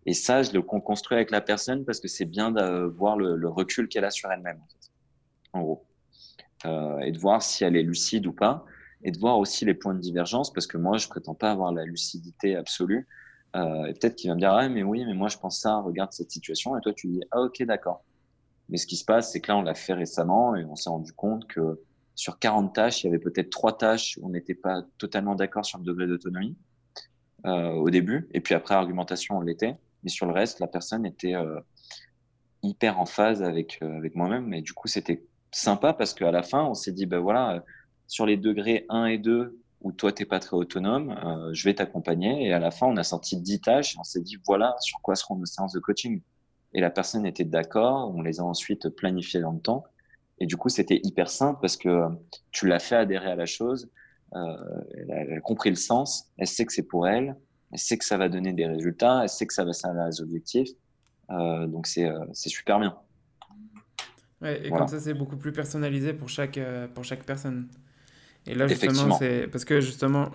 [0.06, 3.50] Et ça, je le construis avec la personne parce que c'est bien de voir le,
[3.50, 4.92] recul qu'elle a sur elle-même, en, fait,
[5.54, 5.86] en gros.
[6.66, 8.66] Euh, et de voir si elle est lucide ou pas,
[9.06, 11.72] et de voir aussi les points de divergence parce que moi, je prétends pas avoir
[11.72, 13.08] la lucidité absolue.
[13.56, 15.78] Euh, et peut-être qu'il va me dire, ah, mais oui, mais moi, je pense ça,
[15.78, 16.76] regarde cette situation.
[16.76, 18.03] Et toi, tu dis, ah, ok, d'accord.
[18.68, 20.89] Mais ce qui se passe, c'est que là, on l'a fait récemment et on s'est
[20.89, 21.80] rendu compte que
[22.16, 25.66] sur 40 tâches, il y avait peut-être trois tâches où on n'était pas totalement d'accord
[25.66, 26.58] sur le degré d'autonomie
[27.45, 28.28] euh, au début.
[28.34, 29.76] Et puis après, argumentation, on l'était.
[30.03, 31.60] Mais sur le reste, la personne était euh,
[32.64, 34.51] hyper en phase avec, avec moi-même.
[34.56, 37.64] Et du coup, c'était sympa parce qu'à la fin, on s'est dit, ben voilà,
[38.08, 41.64] sur les degrés 1 et 2, où toi, tu n'es pas très autonome, euh, je
[41.64, 42.47] vais t'accompagner.
[42.47, 44.99] Et à la fin, on a sorti 10 tâches et on s'est dit, voilà sur
[45.01, 46.22] quoi seront nos séances de coaching
[46.76, 48.14] et la personne était d'accord.
[48.14, 49.86] On les a ensuite planifiées dans le temps.
[50.39, 52.10] Et du coup, c'était hyper simple parce que euh,
[52.51, 53.89] tu l'as fait adhérer à la chose.
[54.36, 54.58] Euh,
[54.97, 56.26] elle, a, compris le sens.
[56.38, 57.38] Elle sait que c'est pour elle.
[57.72, 59.22] Elle sait que ça va donner des résultats.
[59.24, 60.70] Elle sait que ça va servir les objectifs.
[61.32, 62.97] Euh, donc, c'est super bien.
[64.41, 66.60] Ouais, et comme ça, c'est beaucoup plus personnalisé pour chaque,
[66.93, 67.70] pour chaque personne.
[68.48, 70.32] Et là, justement, c'est parce que justement,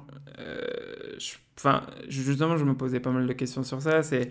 [1.18, 4.02] je, enfin, justement, je me posais pas mal de questions sur ça.
[4.02, 4.30] C'est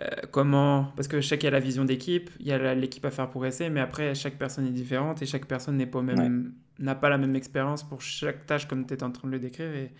[0.00, 3.28] euh, comment parce que chaque a la vision d'équipe, il y a l'équipe à faire
[3.30, 7.08] progresser, mais après chaque personne est différente et chaque personne n'est pas même n'a pas
[7.08, 9.72] la même expérience pour chaque tâche comme tu étais en train de le décrire.
[9.72, 9.92] Et,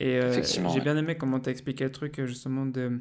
[0.00, 3.00] et euh, j'ai bien aimé comment tu as expliqué le truc justement de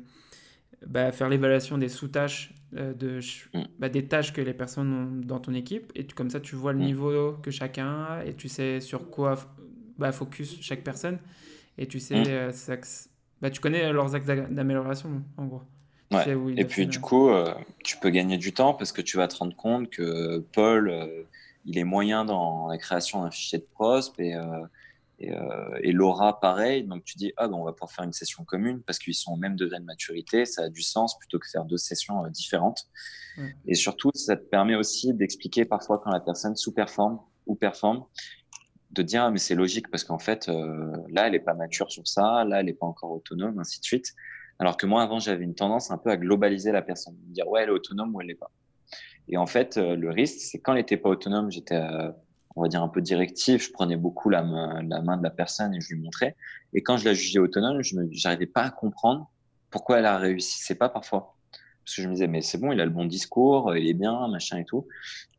[0.86, 3.20] bah, faire l'évaluation des sous-tâches euh, de
[3.54, 3.64] mm.
[3.80, 6.74] bah, des tâches que les personnes ont dans ton équipe et comme ça tu vois
[6.74, 6.84] le mm.
[6.84, 9.36] niveau que chacun a et tu sais sur quoi
[9.98, 11.20] bah, focus chaque personne
[11.78, 12.82] et tu sais mm.
[13.42, 15.62] bah, tu connais leurs axes d'amélioration en gros
[16.58, 17.54] et puis du coup, euh,
[17.84, 21.24] tu peux gagner du temps parce que tu vas te rendre compte que Paul, euh,
[21.66, 24.36] il est moyen dans la création d'un fichier de prospe et,
[25.30, 26.84] euh, et, Laura pareil.
[26.84, 29.34] Donc tu dis, ah ben on va pouvoir faire une session commune parce qu'ils sont
[29.34, 32.88] au même degré de maturité, ça a du sens plutôt que faire deux sessions différentes.
[33.65, 38.03] Et surtout, ça te permet aussi d'expliquer parfois quand la personne sous-performe ou performe,
[38.91, 42.05] de dire, ah, mais c'est logique parce qu'en fait, là, elle n'est pas mature sur
[42.07, 44.13] ça, là, elle n'est pas encore autonome, ainsi de suite.
[44.59, 47.63] Alors que moi, avant, j'avais une tendance un peu à globaliser la personne, dire ouais,
[47.63, 48.51] elle est autonome ou elle l'est pas.
[49.28, 52.11] Et en fait, euh, le risque, c'est quand elle n'était pas autonome, j'étais, euh,
[52.56, 53.68] on va dire, un peu directif.
[53.68, 56.36] Je prenais beaucoup la main, la main de la personne et je lui montrais.
[56.74, 59.30] Et quand je la jugeais autonome, je n'arrivais pas à comprendre
[59.70, 60.60] pourquoi elle a réussi.
[60.62, 61.36] C'est pas parfois.
[61.84, 63.93] Parce que je me disais, mais c'est bon, il a le bon discours, il est
[63.93, 64.88] bien, machin et tout.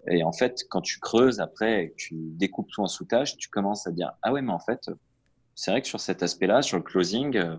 [0.08, 3.92] Et en fait, quand tu creuses après, tu découpes tout en sous-tâches, tu commences à
[3.92, 4.90] dire, ah ouais, mais en fait,
[5.54, 7.56] c'est vrai que sur cet aspect-là, sur le closing, euh,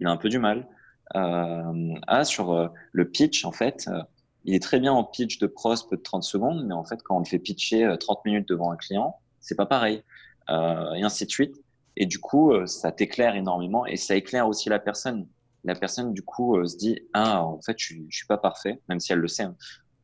[0.00, 0.66] il a un peu du mal.
[1.14, 4.02] Euh, ah, sur euh, le pitch, en fait, euh,
[4.44, 7.16] il est très bien en pitch de prospe de 30 secondes, mais en fait, quand
[7.16, 10.02] on le fait pitcher 30 minutes devant un client, c'est pas pareil.
[10.48, 11.56] et ainsi de suite.
[11.96, 15.28] Et du coup, ça t'éclaire énormément et ça éclaire aussi la personne.
[15.64, 19.00] La personne, du coup, se dit Ah, en fait, je, je suis pas parfait, même
[19.00, 19.44] si elle le sait.
[19.44, 19.56] Hein.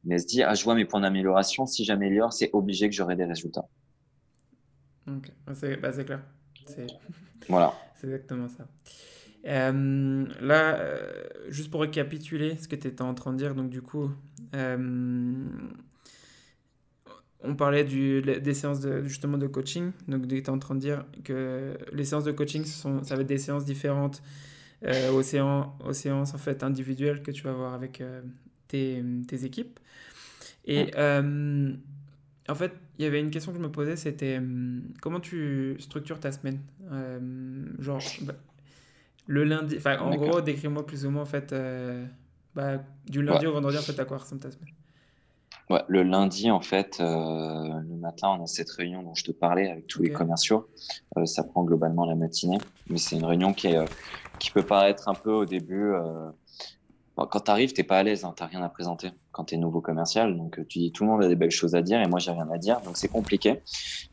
[0.04, 1.66] Mais elle se dit Ah, je vois mes points d'amélioration.
[1.66, 3.68] Si j'améliore, c'est obligé que j'aurai des résultats.
[5.06, 6.22] Ok, c'est bah, clair.
[7.48, 7.74] Voilà.
[7.96, 8.66] C'est exactement ça.
[9.46, 13.70] Euh, là, euh, juste pour récapituler ce que tu étais en train de dire, donc
[13.70, 14.10] du coup,
[14.54, 15.46] euh,
[17.42, 19.92] on parlait du, des séances de, justement de coaching.
[20.08, 23.22] Donc tu étais en train de dire que les séances de coaching, sont, ça va
[23.22, 24.22] être des séances différentes
[25.12, 28.02] aux, séances, en fait individuelles que tu vas avoir avec
[28.68, 29.78] tes, tes, équipes.
[30.64, 34.40] Et en fait, il y avait une question que je me posais, c'était
[35.00, 36.60] comment tu structures ta semaine?
[37.78, 38.34] Genre, bah,
[39.30, 42.04] le lundi, enfin, en gros, décris-moi plus ou moins, en fait, euh,
[42.56, 42.78] bah,
[43.08, 44.74] du lundi au vendredi, en fait, à quoi ressemble ta semaine
[45.70, 49.30] Ouais, le lundi, en fait, euh, le matin, on a cette réunion dont je te
[49.30, 50.68] parlais avec tous les commerciaux.
[51.16, 52.58] Euh, ça prend globalement la matinée,
[52.88, 53.78] mais c'est une réunion qui, est,
[54.40, 55.92] qui peut paraître un peu au début
[57.14, 59.44] quand tu arrives, tu n'es pas à l'aise, hein, tu n'as rien à présenter quand
[59.44, 60.36] tu es nouveau commercial.
[60.36, 62.32] Donc, tu dis tout le monde a des belles choses à dire et moi, j'ai
[62.32, 62.80] rien à dire.
[62.80, 63.60] Donc, c'est compliqué.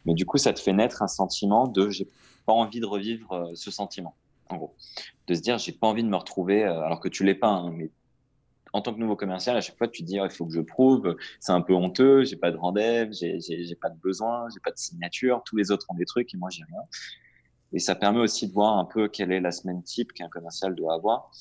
[0.06, 2.08] Mais du coup, ça te fait naître un sentiment de j'ai
[2.46, 4.14] pas envie de revivre ce sentiment,
[4.50, 4.76] en gros.
[5.28, 7.72] De se dire, j'ai pas envie de me retrouver, alors que tu l'es pas, hein,
[7.72, 7.92] mais
[8.74, 11.16] en tant que nouveau commercial, à chaque fois, tu dis, il faut que je prouve,
[11.40, 14.78] c'est un peu honteux, j'ai pas de rendez-vous, j'ai pas de besoin, j'ai pas de
[14.78, 16.82] signature, tous les autres ont des trucs et moi, j'ai rien.
[17.74, 20.74] Et ça permet aussi de voir un peu quelle est la semaine type qu'un commercial
[20.74, 21.32] doit avoir.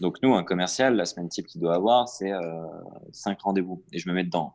[0.00, 2.66] Donc nous, un commercial, la semaine type qu'il doit avoir, c'est euh,
[3.12, 3.82] cinq rendez-vous.
[3.92, 4.54] Et je me mets dedans.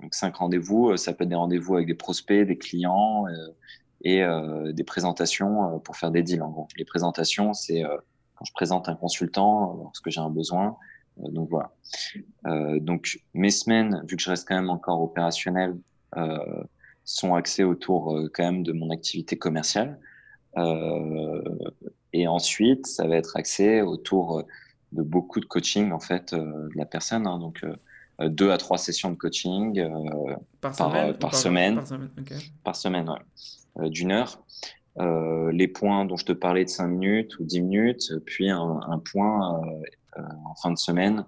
[0.00, 3.48] Donc cinq rendez-vous, euh, ça peut être des rendez-vous avec des prospects, des clients euh,
[4.04, 6.42] et euh, des présentations euh, pour faire des deals.
[6.42, 7.82] En gros, les présentations, c'est
[8.34, 10.76] quand je présente un consultant lorsque j'ai un besoin.
[11.16, 11.70] donc voilà.
[12.80, 15.76] donc mes semaines, vu que je reste quand même encore opérationnel,
[17.04, 19.98] sont axées autour quand même de mon activité commerciale.
[20.56, 21.42] Euh,
[22.12, 24.44] et ensuite, ça va être axé autour
[24.92, 27.26] de beaucoup de coaching en fait euh, de la personne.
[27.26, 29.84] Hein, donc euh, deux à trois sessions de coaching
[30.60, 31.80] par, semaine, par, semaine,
[32.62, 33.10] par semaine,
[33.80, 34.42] d'une heure.
[35.52, 39.60] les points dont je te parlais de 5 minutes ou 10 minutes, puis un, point
[40.16, 41.26] en fin de semaine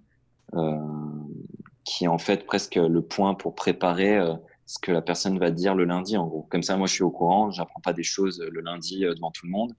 [1.84, 4.18] qui est en fait presque le point pour préparer
[4.66, 6.42] ce que la personne va dire le lundi, en gros.
[6.51, 9.30] Comme ça, moi, je suis au courant, j'apprends pas des choses le lundi euh, devant
[9.30, 9.72] tout le monde.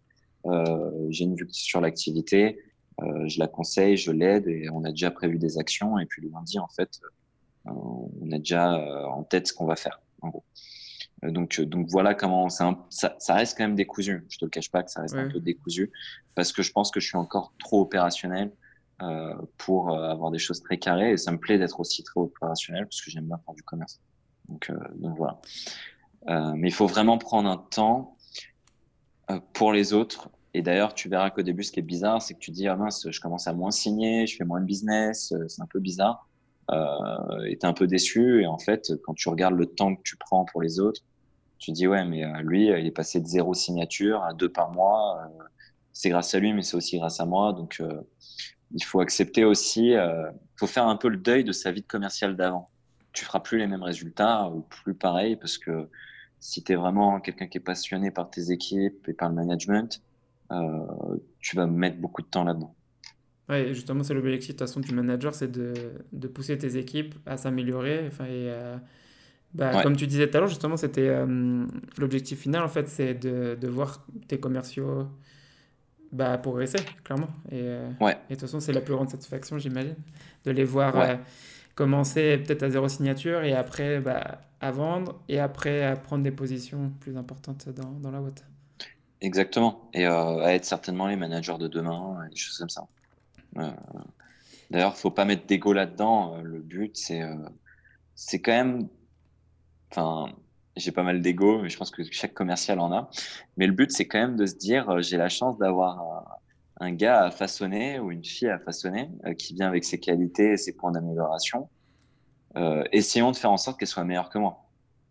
[0.45, 2.59] Euh, j'ai une vue sur l'activité,
[3.01, 5.99] euh, je la conseille, je l'aide et on a déjà prévu des actions.
[5.99, 7.01] Et puis le lundi, en fait,
[7.67, 10.45] euh, on a déjà euh, en tête ce qu'on va faire, en gros.
[11.23, 14.25] Donc, donc voilà comment ça, ça, reste quand même décousu.
[14.29, 15.91] Je te le cache pas que ça reste un peu décousu
[16.35, 18.51] parce que je pense que je suis encore trop opérationnel
[19.01, 22.85] euh, pour avoir des choses très carrées et ça me plaît d'être aussi très opérationnel
[22.85, 23.99] parce que j'aime bien faire du commerce.
[24.47, 25.39] Donc, euh, donc voilà.
[26.29, 28.17] Euh, mais il faut vraiment prendre un temps
[29.29, 30.29] euh, pour les autres.
[30.53, 32.75] Et d'ailleurs, tu verras qu'au début, ce qui est bizarre, c'est que tu dis, ah
[32.75, 36.27] mince, je commence à moins signer, je fais moins de business, c'est un peu bizarre.
[36.71, 38.41] Euh, et un peu déçu.
[38.41, 41.01] Et en fait, quand tu regardes le temps que tu prends pour les autres,
[41.59, 45.19] tu dis, ouais, mais lui, il est passé de zéro signature à deux par mois.
[45.91, 47.53] c'est grâce à lui, mais c'est aussi grâce à moi.
[47.53, 47.81] Donc,
[48.71, 51.87] il faut accepter aussi, il faut faire un peu le deuil de sa vie de
[51.87, 52.69] commercial d'avant
[53.17, 55.89] tu feras plus les mêmes résultats ou plus pareil parce que
[56.39, 60.03] si tu es vraiment quelqu'un qui est passionné par tes équipes et par le management,
[60.51, 62.75] euh, tu vas mettre beaucoup de temps là-dedans.
[63.49, 65.73] Ouais, justement, c'est l'objectif de toute façon du manager, c'est de,
[66.11, 68.05] de, pousser tes équipes à s'améliorer.
[68.07, 68.75] Enfin, et, euh,
[69.53, 71.65] bah, Comme tu disais tout à l'heure, justement, c'était euh,
[71.97, 75.07] l'objectif final, en fait, c'est de, de, voir tes commerciaux
[76.11, 77.29] bah, progresser, clairement.
[77.51, 77.63] Et,
[78.01, 78.17] ouais.
[78.29, 79.95] et de toute façon, c'est la plus grande satisfaction, j'imagine,
[80.43, 80.93] de les voir
[81.77, 86.31] commencer peut-être à zéro signature et après bah, à vendre et après à prendre des
[86.31, 88.43] positions plus importantes dans, dans la boîte.
[89.21, 89.89] Exactement.
[89.93, 92.87] Et euh, à être certainement les managers de demain, des choses comme ça.
[93.57, 93.71] Euh,
[94.69, 96.35] D'ailleurs, faut pas mettre d'ego là-dedans.
[96.35, 97.35] Euh, le but, c'est euh,
[98.15, 98.89] c'est quand même.
[99.91, 100.33] Enfin,
[100.75, 103.09] j'ai pas mal d'ego, mais je pense que chaque commercial en a.
[103.55, 106.37] Mais le but, c'est quand même de se dire, j'ai la chance d'avoir
[106.79, 110.53] un gars à façonner ou une fille à façonner euh, qui vient avec ses qualités
[110.53, 111.69] et ses points d'amélioration.
[112.55, 114.63] Euh, essayons de faire en sorte qu'elle soit meilleure que moi.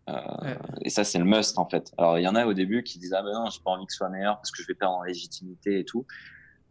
[0.09, 1.91] Euh, Et ça, c'est le must en fait.
[1.97, 3.85] Alors, il y en a au début qui disent Ah ben non, j'ai pas envie
[3.85, 6.05] que soit meilleur parce que je vais perdre en légitimité et tout.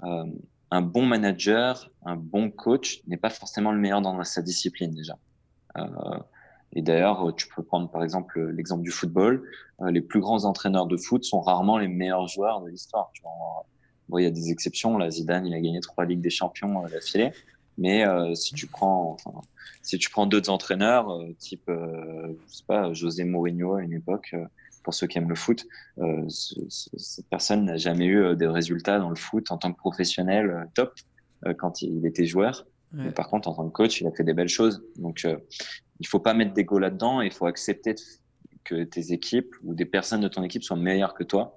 [0.05, 0.25] Euh,
[0.71, 5.19] un bon manager, un bon coach n'est pas forcément le meilleur dans sa discipline déjà.
[5.79, 6.19] Euh,
[6.73, 9.49] et d'ailleurs, tu peux prendre par exemple l'exemple du football.
[9.81, 13.13] Euh, les plus grands entraîneurs de foot sont rarement les meilleurs joueurs de l'histoire.
[14.09, 14.99] Bon, il y a des exceptions.
[14.99, 17.33] Là, Zidane, il a gagné trois Ligues des Champions euh, d'affilée.
[17.79, 19.17] Mais euh, si tu prends,
[19.83, 23.93] si tu prends d'autres entraîneurs, euh, type, euh, je sais pas, José Mourinho à une
[23.93, 24.45] époque, euh,
[24.87, 25.67] pour ceux qui aiment le foot,
[26.29, 30.95] cette personne n'a jamais eu des résultats dans le foot en tant que professionnel top
[31.59, 32.65] quand il était joueur.
[32.93, 34.85] Mais par contre, en tant que coach, il a fait des belles choses.
[34.97, 35.27] Donc,
[36.01, 37.21] il faut pas mettre d'ego là-dedans.
[37.21, 37.97] Il faut accepter
[38.67, 41.57] que tes équipes ou des personnes de ton équipe soient meilleures que toi,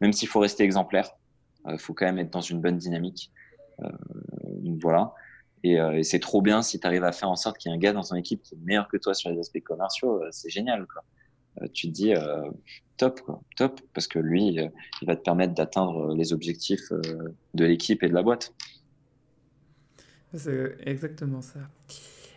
[0.00, 1.10] même s'il faut rester exemplaire.
[1.66, 3.32] Il euh, faut quand même être dans une bonne dynamique.
[3.82, 3.88] Euh,
[4.80, 5.14] voilà.
[5.62, 7.74] Et, euh, et c'est trop bien si tu arrives à faire en sorte qu'il y
[7.74, 10.22] ait un gars dans ton équipe qui est meilleur que toi sur les aspects commerciaux.
[10.30, 10.86] c'est génial.
[10.86, 11.02] Quoi.
[11.72, 12.12] Tu te dis
[12.96, 14.58] top, quoi, top, parce que lui,
[15.02, 16.92] il va te permettre d'atteindre les objectifs
[17.54, 18.52] de l'équipe et de la boîte.
[20.34, 21.60] C'est exactement ça.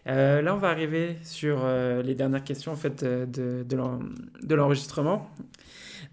[0.08, 1.66] Euh, là, on va arriver sur
[2.04, 5.30] les dernières questions en fait de, de l'enregistrement.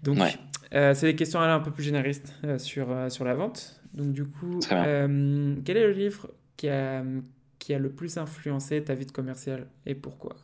[0.03, 0.19] Donc,
[0.73, 3.81] euh, c'est des questions un peu plus généralistes euh, sur, euh, sur la vente.
[3.93, 7.03] Donc, du coup, quel est le livre qui a,
[7.59, 10.35] qui a le plus influencé ta vie de commercial et pourquoi?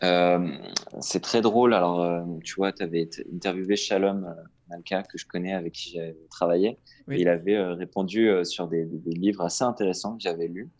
[0.00, 1.74] C'est très drôle.
[1.74, 4.34] Alors, tu vois, tu avais interviewé Shalom
[4.68, 6.78] Malka, que je connais, avec qui j'ai travaillé.
[7.08, 10.70] il avait répondu sur des, des, livres assez intéressants que j'avais lus.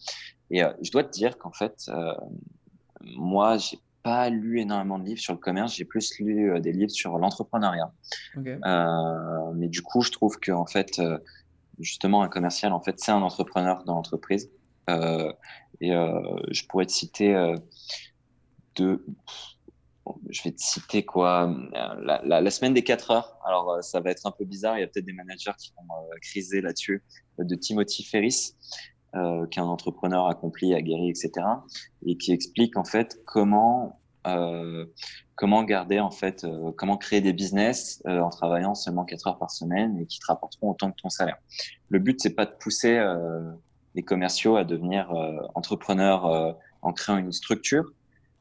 [0.50, 1.90] Et je dois te dire qu'en fait,
[3.00, 6.70] moi, j'ai pas lu énormément de livres sur le commerce, j'ai plus lu euh, des
[6.70, 7.92] livres sur l'entrepreneuriat.
[8.36, 11.18] Euh, mais du coup, je trouve que en fait, euh,
[11.80, 14.48] justement, un commercial, en fait, c'est un entrepreneur dans l'entreprise.
[15.80, 17.34] et je pourrais te citer
[18.76, 19.04] deux.
[20.30, 23.38] Je vais te citer quoi la, la, semaine des 4 heures.
[23.44, 24.78] Alors, ça va être un peu bizarre.
[24.78, 27.02] Il y a peut-être des managers qui vont criser là-dessus.
[27.38, 28.54] De Timothy Ferris,
[29.16, 31.32] euh, qu'un entrepreneur accompli, aguerri, etc.
[32.06, 34.86] Et qui explique en fait comment euh,
[35.36, 39.38] comment garder en fait euh, comment créer des business euh, en travaillant seulement 4 heures
[39.38, 41.36] par semaine et qui te rapporteront autant que ton salaire.
[41.90, 43.00] Le but c'est pas de pousser
[43.94, 45.10] les commerciaux à devenir
[45.54, 47.92] entrepreneurs en créant une structure,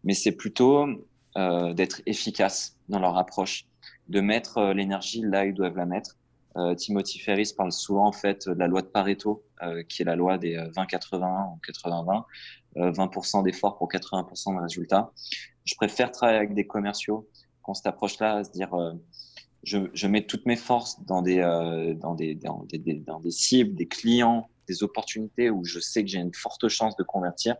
[0.06, 0.88] mais c'est plutôt
[1.36, 3.68] d'être efficace dans leur approche,
[4.08, 6.16] de mettre l'énergie là où ils doivent la mettre
[6.58, 10.06] euh, Timothy Ferris parle souvent en fait de la loi de Pareto, euh, qui est
[10.06, 12.24] la loi des 20-80 euh, ou 80-20,
[12.76, 15.12] 20% d'efforts pour 80% de résultats.
[15.66, 17.28] Je préfère travailler avec des commerciaux
[17.62, 18.70] qu'on cette approche-là, à se dire
[19.64, 21.42] je, mets toutes mes forces dans des
[23.30, 27.56] cibles, des clients, des opportunités où je sais que j'ai une forte chance de convertir,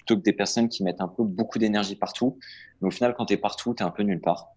[0.00, 2.38] plutôt que des personnes qui mettent un peu beaucoup d'énergie partout.
[2.80, 4.48] Mais au final, quand tu es partout, tu es un peu nulle part.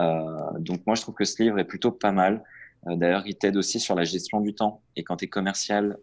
[0.00, 2.42] Euh, donc moi, je trouve que ce livre est plutôt pas mal.
[2.86, 4.82] Euh, d'ailleurs, il t'aide aussi sur la gestion du temps.
[4.96, 5.98] Et quand tu es commercial,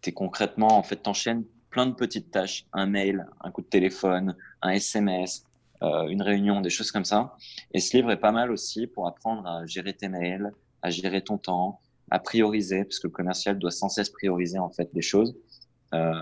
[0.00, 3.66] tu es concrètement, en fait, t'enchaînes plein de petites tâches, un mail, un coup de
[3.66, 5.44] téléphone, un SMS,
[5.82, 7.36] euh, une réunion, des choses comme ça.
[7.72, 10.52] Et ce livre est pas mal aussi pour apprendre à gérer tes mails,
[10.82, 14.70] à gérer ton temps, à prioriser, parce que le commercial doit sans cesse prioriser en
[14.70, 15.34] fait des choses.
[15.94, 16.12] Euh,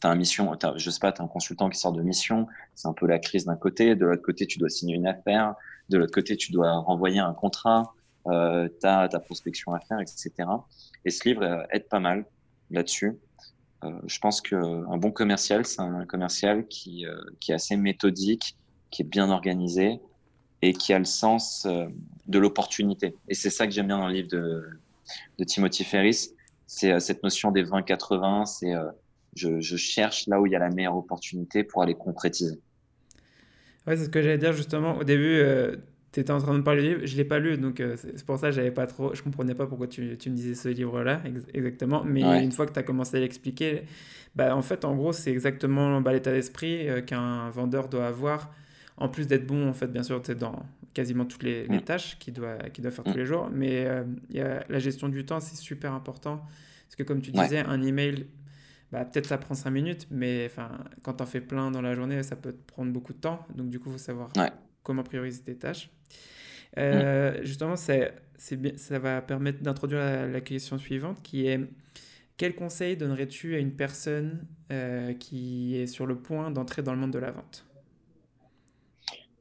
[0.00, 2.02] tu as un mission, as, je sais pas, tu as un consultant qui sort de
[2.02, 5.06] mission, c'est un peu la crise d'un côté, de l'autre côté tu dois signer une
[5.06, 5.54] affaire,
[5.88, 7.94] de l'autre côté tu dois renvoyer un contrat,
[8.28, 10.30] euh, tu as ta prospection à faire, etc.
[11.04, 12.24] Et ce livre euh, aide pas mal
[12.70, 13.18] là-dessus.
[13.84, 18.56] Euh, je pense qu'un bon commercial, c'est un commercial qui, euh, qui est assez méthodique,
[18.90, 20.00] qui est bien organisé
[20.62, 23.14] et qui a le sens de l'opportunité.
[23.28, 24.64] Et c'est ça que j'aime bien dans le livre de,
[25.38, 26.30] de Timothy Ferris.
[26.66, 28.72] C'est cette notion des 20-80, c'est
[29.36, 32.58] je, je, cherche là où il y a la meilleure opportunité pour aller concrétiser.
[33.86, 34.98] Ouais, c'est ce que j'allais dire justement.
[34.98, 35.40] Au début,
[36.16, 37.94] tu étais en train de parler du livre, je ne l'ai pas lu, donc euh,
[37.98, 40.54] c'est pour ça que j'avais pas trop, je comprenais pas pourquoi tu, tu me disais
[40.54, 41.20] ce livre-là
[41.52, 42.04] exactement.
[42.04, 43.82] Mais une fois que tu as commencé à l'expliquer,
[44.34, 48.50] bah, en fait, en gros, c'est exactement bah, l'état d'esprit euh, qu'un vendeur doit avoir,
[48.96, 50.64] en plus d'être bon, en fait, bien sûr, dans
[50.94, 51.82] quasiment toutes les, mm.
[51.82, 53.18] tâches qu'il doit, qu'il doit faire tous mm.
[53.18, 53.50] les jours.
[53.52, 56.38] Mais euh, y a la gestion du temps, c'est super important.
[56.86, 58.26] Parce que comme tu disais, un email,
[58.92, 60.50] bah, peut-être ça prend 5 minutes, mais
[61.02, 63.44] quand tu en fais plein dans la journée, ça peut te prendre beaucoup de temps.
[63.54, 64.30] Donc du coup, il faut savoir
[64.82, 65.90] comment prioriser tes tâches.
[66.78, 71.60] Euh, justement, ça va permettre d'introduire la, question suivante qui est
[72.36, 76.98] quel conseil donnerais-tu à une personne euh, qui est sur le point d'entrer dans le
[76.98, 77.66] monde de la vente?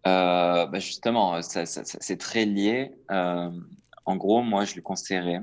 [0.07, 2.91] Euh, bah Justement, c'est très lié.
[3.09, 5.41] en gros, moi, je lui conseillerais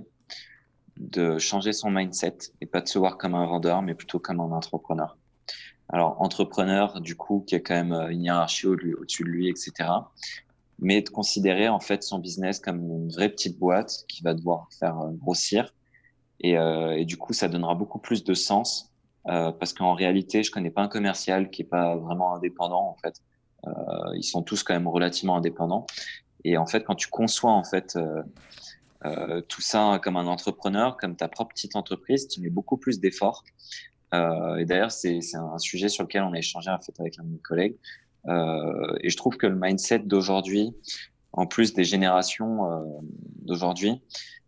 [0.99, 4.41] de changer son mindset et pas de se voir comme un vendeur, mais plutôt comme
[4.41, 5.17] un entrepreneur.
[5.89, 9.89] Alors, entrepreneur, du coup, qui a quand même une hiérarchie au-dessus de lui, etc
[10.83, 14.69] mais de considérer en fait son business comme une vraie petite boîte qui va devoir
[14.79, 15.73] faire euh, grossir.
[16.41, 18.91] Et, euh, et du coup, ça donnera beaucoup plus de sens
[19.29, 22.97] euh, parce qu'en réalité, je connais pas un commercial qui est pas vraiment indépendant en
[22.97, 23.23] fait.
[23.67, 23.71] Euh,
[24.17, 25.87] ils sont tous quand même relativement indépendants.
[26.45, 27.97] Et en fait, quand tu conçois en fait
[29.05, 32.77] euh, euh tout ça comme un entrepreneur, comme ta propre petite entreprise, tu mets beaucoup
[32.77, 33.45] plus d'efforts.
[34.13, 37.29] et d'ailleurs, c'est un sujet sur lequel on a échangé en fait avec un de
[37.29, 37.77] mes collègues.
[38.29, 40.75] Euh, et je trouve que le mindset d'aujourd'hui,
[41.33, 42.85] en plus des générations euh,
[43.43, 44.01] d'aujourd'hui,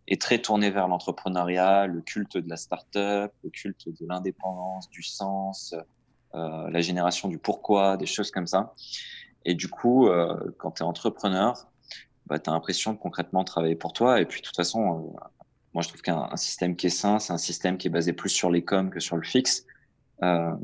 [0.07, 5.01] est très tourné vers l'entrepreneuriat, le culte de la start-up, le culte de l'indépendance, du
[5.01, 5.73] sens,
[6.35, 8.73] euh, la génération du pourquoi, des choses comme ça.
[9.45, 11.67] Et du coup, euh, quand tu es entrepreneur,
[12.27, 14.21] bah, tu as l'impression de concrètement travailler pour toi.
[14.21, 15.27] Et puis, de toute façon, euh,
[15.73, 18.29] moi, je trouve qu'un système qui est sain, c'est un système qui est basé plus
[18.29, 19.65] sur les coms que sur le fixe.
[20.23, 20.55] Euh,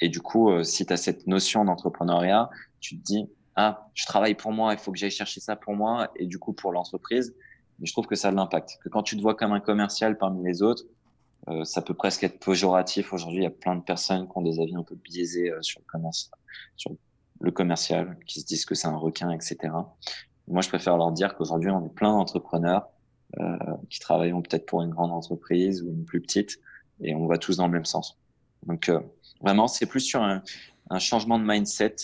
[0.00, 2.50] et du coup, euh, si tu as cette notion d'entrepreneuriat,
[2.80, 5.74] tu te dis, ah, je travaille pour moi, il faut que j'aille chercher ça pour
[5.74, 7.34] moi et du coup pour l'entreprise.
[7.78, 8.78] Mais je trouve que ça a de l'impact.
[8.82, 10.84] Que quand tu te vois comme un commercial parmi les autres,
[11.48, 13.12] euh, ça peut presque être péjoratif.
[13.12, 15.60] Aujourd'hui, il y a plein de personnes qui ont des avis un peu biaisés euh,
[15.62, 16.30] sur le commerce,
[16.76, 16.92] sur
[17.40, 19.74] le commercial, qui se disent que c'est un requin, etc.
[20.48, 22.88] Moi, je préfère leur dire qu'aujourd'hui, on est plein d'entrepreneurs
[23.40, 23.56] euh,
[23.88, 26.58] qui travaillent peut-être pour une grande entreprise ou une plus petite,
[27.00, 28.18] et on va tous dans le même sens.
[28.66, 29.00] Donc, euh,
[29.40, 30.42] vraiment, c'est plus sur un,
[30.90, 31.96] un, changement de mindset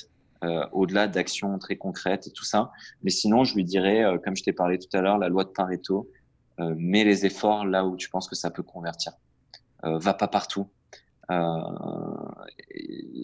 [0.71, 2.71] au-delà d'actions très concrètes et tout ça.
[3.03, 5.49] Mais sinon, je lui dirais, comme je t'ai parlé tout à l'heure, la loi de
[5.49, 6.09] Pareto,
[6.61, 9.15] mets les efforts là où tu penses que ça peut convertir.
[9.83, 10.69] va pas partout.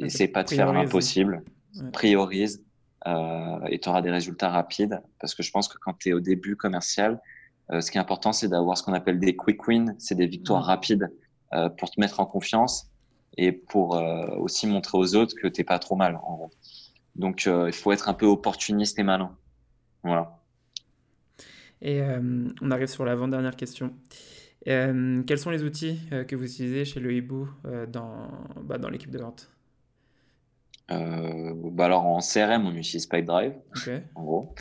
[0.00, 1.44] essaie pas de faire l'impossible.
[1.92, 2.64] Priorise
[3.06, 5.00] et tu auras des résultats rapides.
[5.20, 7.20] Parce que je pense que quand tu es au début commercial,
[7.70, 10.64] ce qui est important, c'est d'avoir ce qu'on appelle des quick wins, c'est des victoires
[10.64, 11.12] rapides
[11.78, 12.90] pour te mettre en confiance
[13.36, 14.00] et pour
[14.38, 16.50] aussi montrer aux autres que t'es pas trop mal en gros.
[17.16, 19.36] Donc il faut être un peu opportuniste et malin.
[20.02, 20.40] Voilà.
[21.82, 22.02] Et
[22.60, 23.94] on arrive sur l'avant-dernière question.
[24.64, 25.98] quels sont les outils
[26.28, 27.48] que vous utilisez chez le Hibou
[27.88, 28.28] dans,
[28.62, 29.53] bah, dans l'équipe de vente?
[30.88, 33.54] Bah alors en CRM, on utilise Pipedrive,
[34.14, 34.54] en gros,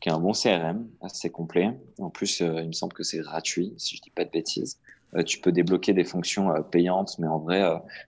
[0.00, 1.76] qui est un bon CRM, assez complet.
[1.98, 4.78] En plus, il me semble que c'est gratuit, si je dis pas de bêtises.
[5.26, 7.62] tu peux débloquer des fonctions payantes, mais en vrai,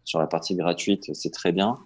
[0.05, 1.79] sur la partie gratuite, c'est très bien.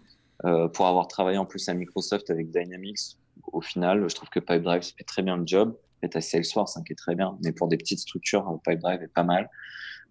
[0.42, 3.16] pour avoir travaillé en plus à Microsoft avec Dynamics,
[3.52, 5.76] au final, je trouve que Pipedrive fait très bien le job.
[6.00, 9.12] Peut-être à Salesforce, hein, qui est très bien, mais pour des petites structures, Pipedrive est
[9.12, 9.50] pas mal.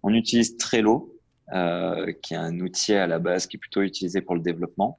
[0.02, 1.16] On utilise Trello,
[1.52, 4.98] euh, qui est un outil à la base qui est plutôt utilisé pour le développement.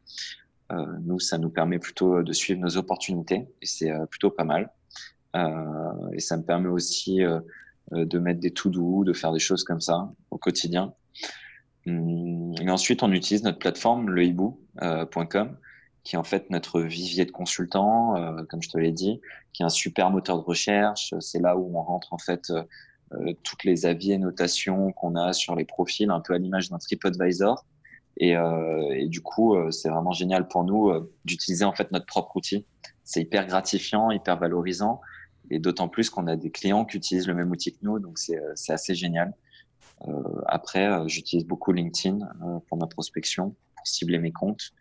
[0.72, 4.44] Euh, nous, ça nous permet plutôt de suivre nos opportunités et c'est euh, plutôt pas
[4.44, 4.72] mal.
[6.14, 7.22] et ça me permet aussi
[7.92, 10.94] de mettre des to-do, de faire des choses comme ça au quotidien.
[11.88, 15.58] Hum, et ensuite, on utilise notre plateforme, lehibou.com,
[16.04, 19.22] qui est en fait notre vivier de consultants, euh, comme je te l'ai dit,
[19.54, 21.14] qui est un super moteur de recherche.
[21.20, 22.64] C'est là où on rentre en fait euh,
[23.14, 26.70] euh toutes les avis et notations qu'on a sur les profils, un peu à l'image
[26.70, 27.66] d'un TripAdvisor.
[28.18, 30.92] Et, euh, et du coup, euh, c'est vraiment génial pour nous
[31.26, 32.66] d'utiliser en fait notre propre outil.
[33.04, 35.02] C'est hyper gratifiant, hyper valorisant,
[35.50, 38.18] et d'autant plus qu'on a des clients qui utilisent le même outil que nous, donc
[38.18, 39.34] c'est assez génial.
[40.46, 42.20] après, j'utilise beaucoup LinkedIn
[42.68, 44.74] pour ma prospection, pour cibler mes comptes.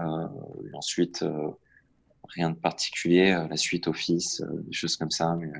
[0.00, 0.28] Euh,
[0.70, 1.50] et ensuite, euh,
[2.28, 5.50] rien de particulier, euh, la suite Office, des choses comme ça, mais,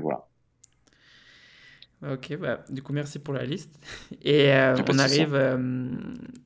[0.00, 0.28] voilà.
[2.10, 3.78] Ok, bah, du coup, merci pour la liste.
[4.24, 4.50] Et
[4.88, 5.36] on arrive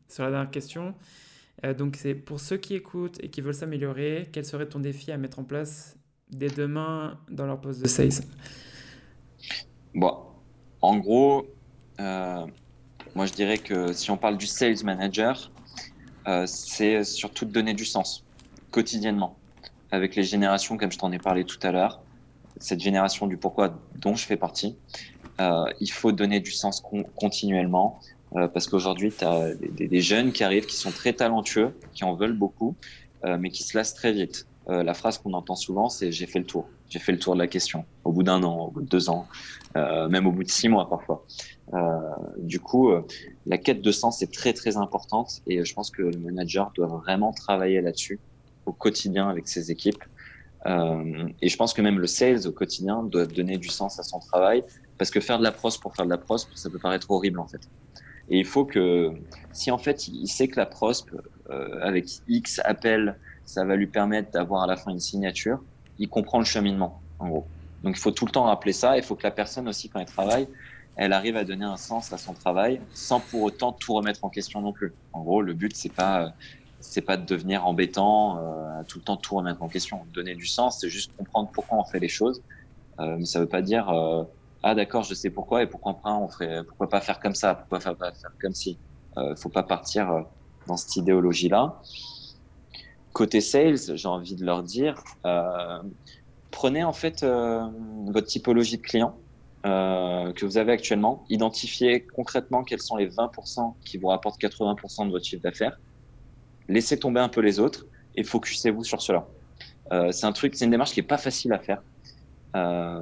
[0.09, 0.95] sur la dernière question.
[1.79, 5.19] donc, c'est pour ceux qui écoutent et qui veulent s'améliorer, quel serait ton défi à
[5.19, 5.97] mettre en place
[6.31, 8.25] dès demain dans leur poste de sales
[9.95, 10.17] Bon,
[10.81, 11.47] en gros,
[11.99, 15.51] moi je dirais que si on parle du sales manager,
[16.29, 18.25] euh, c'est surtout de donner du sens
[18.71, 19.37] quotidiennement
[19.91, 22.03] avec les générations, comme je t'en ai parlé tout à l'heure,
[22.59, 24.77] cette génération du pourquoi dont je fais partie.
[25.41, 26.83] Euh, il faut donner du sens
[27.17, 27.99] continuellement
[28.37, 32.15] euh, parce qu'aujourd'hui, tu as des, jeunes qui arrivent, qui sont très talentueux, qui en
[32.15, 32.77] veulent beaucoup,
[33.39, 34.47] mais qui se lassent très vite.
[34.67, 36.67] la phrase qu'on entend souvent, c'est j'ai fait le tour.
[36.89, 37.85] J'ai fait le tour de la question.
[38.05, 39.27] Au bout d'un an, au bout de deux ans,
[39.75, 41.27] même au bout de six mois parfois.
[41.75, 41.99] Euh,
[42.39, 43.07] du coup, euh,
[43.47, 46.89] la quête de sens est très très importante et je pense que le manager doit
[46.89, 48.19] vraiment travailler là-dessus
[48.67, 50.03] au quotidien avec ses équipes.
[50.67, 54.03] Euh, et je pense que même le sales au quotidien doit donner du sens à
[54.03, 54.65] son travail
[55.01, 57.41] parce que faire de la pros pour faire de la pros, ça peut paraître horrible
[57.41, 57.63] en fait.
[58.29, 59.11] Et il faut que,
[59.51, 61.15] si en fait il sait que la prospe
[61.49, 65.59] euh, avec X appels, ça va lui permettre d'avoir à la fin une signature,
[65.97, 67.51] il comprend le cheminement en gros.
[67.83, 68.99] Donc il faut tout le temps rappeler ça.
[68.99, 70.47] Il faut que la personne aussi quand elle travaille,
[70.97, 74.29] elle arrive à donner un sens à son travail sans pour autant tout remettre en
[74.29, 74.93] question non plus.
[75.15, 76.35] En gros, le but c'est pas
[76.79, 80.05] c'est pas de devenir embêtant, euh, tout le temps tout remettre en question.
[80.13, 82.43] Donner du sens, c'est juste comprendre pourquoi on fait les choses.
[82.99, 84.25] Euh, mais ça veut pas dire euh,
[84.63, 87.79] ah d'accord, je sais pourquoi et pourquoi on ferait, pourquoi pas faire comme ça, pourquoi
[87.79, 88.79] pas faire comme si.
[89.17, 90.21] Euh, faut pas partir euh,
[90.67, 91.81] dans cette idéologie là.
[93.13, 95.03] Côté sales, j'ai envie de leur dire,
[96.53, 99.17] prenez en fait votre typologie de client
[99.67, 105.07] euh, que vous avez actuellement, identifiez concrètement quels sont les 20% qui vous rapportent 80%
[105.07, 105.79] de votre chiffre d'affaires,
[106.69, 107.85] laissez tomber un peu les autres
[108.15, 109.27] et focussez-vous sur cela.
[109.93, 111.83] Euh, c'est un truc, c'est une démarche qui est pas facile à faire.
[112.57, 113.01] Euh,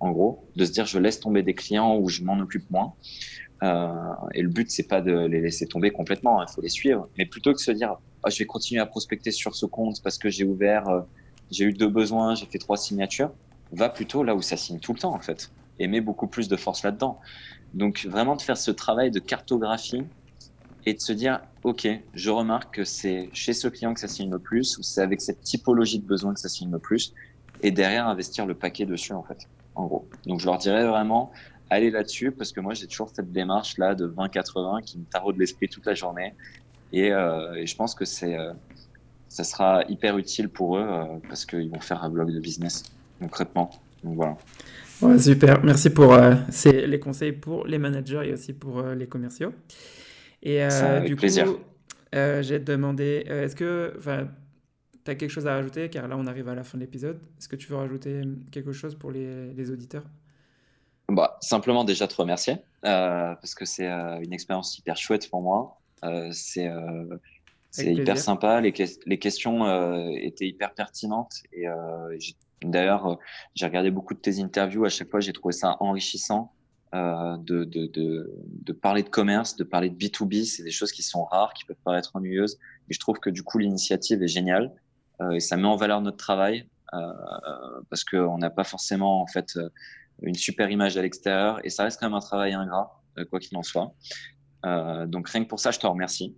[0.00, 2.94] en gros, de se dire je laisse tomber des clients ou je m'en occupe moins.
[3.62, 3.88] Euh,
[4.34, 7.08] et le but c'est pas de les laisser tomber complètement, il hein, faut les suivre,
[7.16, 10.02] mais plutôt que de se dire oh, je vais continuer à prospecter sur ce compte
[10.02, 11.00] parce que j'ai ouvert, euh,
[11.50, 13.32] j'ai eu deux besoins, j'ai fait trois signatures,
[13.72, 16.48] va plutôt là où ça signe tout le temps en fait et met beaucoup plus
[16.48, 17.18] de force là-dedans.
[17.72, 20.04] Donc vraiment de faire ce travail de cartographie
[20.86, 24.30] et de se dire, OK, je remarque que c'est chez ce client que ça signe
[24.30, 27.12] le plus, ou c'est avec cette typologie de besoin que ça signe le plus,
[27.62, 30.08] et derrière investir le paquet dessus, en fait, en gros.
[30.26, 31.32] Donc je leur dirais vraiment,
[31.70, 35.68] allez là-dessus, parce que moi j'ai toujours cette démarche-là de 20-80 qui me taraude l'esprit
[35.68, 36.34] toute la journée,
[36.92, 38.52] et, euh, et je pense que c'est, euh,
[39.28, 42.84] ça sera hyper utile pour eux, euh, parce qu'ils vont faire un blog de business,
[43.20, 43.70] concrètement.
[44.04, 44.36] Donc voilà
[45.18, 46.16] super, merci pour
[46.64, 49.52] les conseils pour les managers et aussi pour les commerciaux.
[50.42, 51.26] Et euh, du coup,
[52.40, 53.94] j'ai demandé, est-ce que
[55.06, 57.18] tu as quelque chose à rajouter Car là, on arrive à la fin de l'épisode.
[57.38, 60.04] Est-ce que tu veux rajouter quelque chose pour les, les auditeurs?
[61.08, 62.54] Bah, Simplement déjà te remercier
[62.84, 65.80] euh, parce que c'est euh, une expérience hyper chouette pour moi.
[66.04, 66.68] Euh, c'est
[67.80, 68.60] hyper sympa.
[68.60, 68.74] Les,
[69.06, 71.42] les questions étaient hyper pertinentes.
[71.52, 71.66] Et
[72.62, 73.18] d'ailleurs,
[73.54, 74.84] j'ai regardé beaucoup de tes interviews.
[74.84, 76.52] À chaque fois, j'ai trouvé ça enrichissant.
[76.94, 78.32] Euh, de, de, de,
[78.62, 80.44] de, parler de commerce, de parler de B2B.
[80.44, 82.58] C'est des choses qui sont rares, qui peuvent paraître ennuyeuses.
[82.88, 84.85] Mais je trouve que du coup, l'initiative est géniale euh,
[85.32, 86.98] et ça met en valeur notre travail euh,
[87.90, 89.58] parce qu'on n'a pas forcément en fait
[90.22, 93.56] une super image à l'extérieur et ça reste quand même un travail ingrat, quoi qu'il
[93.56, 93.92] en soit.
[94.64, 96.36] donc rien que pour ça, je te remercie.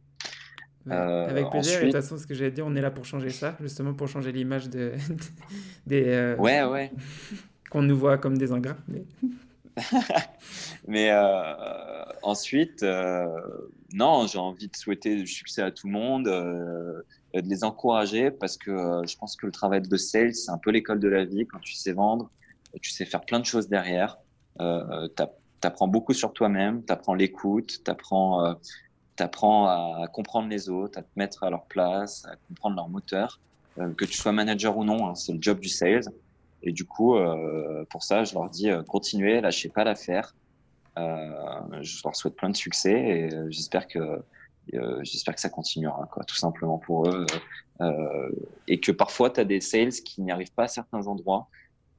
[0.91, 1.79] avec plaisir.
[1.79, 3.95] Et de toute façon, ce que j'allais dire, on est là pour changer ça, justement
[3.95, 4.93] pour changer l'image de,
[5.87, 6.35] des.
[6.39, 6.93] ouais, ouais.
[7.71, 8.79] Qu'on nous voit comme des ingrats.
[8.89, 9.03] Mais...
[10.87, 13.27] Mais euh, ensuite, euh,
[13.93, 17.03] non, j'ai envie de souhaiter du succès à tout le monde, euh,
[17.35, 20.71] de les encourager parce que je pense que le travail de sales, c'est un peu
[20.71, 21.47] l'école de la vie.
[21.47, 22.31] Quand tu sais vendre,
[22.81, 24.19] tu sais faire plein de choses derrière.
[24.59, 25.23] tu
[25.63, 28.57] apprends beaucoup sur toi-même, tu apprends l'écoute, tu apprends,
[29.19, 33.41] apprends à comprendre les autres, à te mettre à leur place, à comprendre leur moteur.
[33.77, 36.09] que tu sois manager ou non, hein, c'est le job du sales.
[36.63, 40.35] Et du coup, euh, pour ça, je leur dis euh, continuez, lâchez pas l'affaire.
[40.99, 44.23] Euh, je leur souhaite plein de succès et j'espère que
[45.01, 47.25] j'espère que ça continuera, quoi, tout simplement pour eux.
[48.67, 51.49] et que parfois, tu as des sales qui n'y arrivent pas à certains endroits.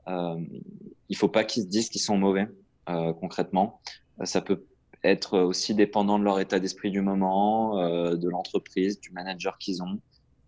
[0.08, 2.48] il faut pas qu'ils se disent qu'ils sont mauvais,
[2.86, 3.80] concrètement.
[4.24, 4.66] Ça peut
[5.04, 7.78] être aussi dépendant de leur état d'esprit du moment,
[8.14, 10.00] de l'entreprise, du manager qu'ils ont.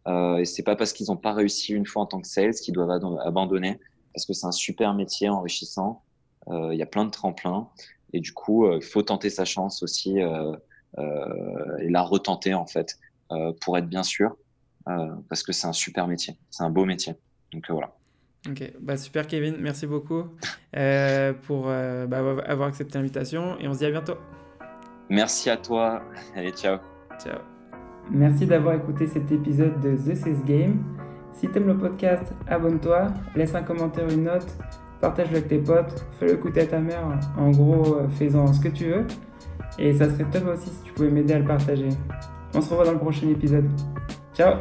[0.07, 2.53] Euh, et c'est pas parce qu'ils n'ont pas réussi une fois en tant que sales
[2.53, 2.89] qu'ils doivent
[3.23, 3.79] abandonner
[4.13, 6.03] parce que c'est un super métier enrichissant.
[6.47, 7.67] Euh, il y a plein de tremplins
[8.13, 10.55] et du coup, euh, il faut tenter sa chance aussi euh,
[11.79, 12.99] et la retenter en fait
[13.61, 14.35] pour être bien sûr
[15.29, 17.13] parce que c'est un super métier, c'est un beau métier.
[17.53, 17.95] Donc voilà.
[18.49, 20.25] Ok, bah super Kevin, merci beaucoup
[20.75, 24.17] euh, pour bah, avoir accepté l'invitation et on se dit à bientôt.
[25.09, 26.03] Merci à toi,
[26.35, 26.79] allez ciao.
[27.23, 27.39] Ciao.
[28.09, 31.00] Merci d'avoir écouté cet épisode de The Sales Game.
[31.33, 34.47] Si t'aimes le podcast, abonne-toi, laisse un commentaire, une note,
[34.99, 37.03] partage-le avec tes potes, fais-le écouter à ta mère,
[37.37, 39.05] en gros, euh, fais-en ce que tu veux.
[39.79, 41.89] Et ça serait top aussi si tu pouvais m'aider à le partager.
[42.53, 43.69] On se revoit dans le prochain épisode.
[44.33, 44.55] Ciao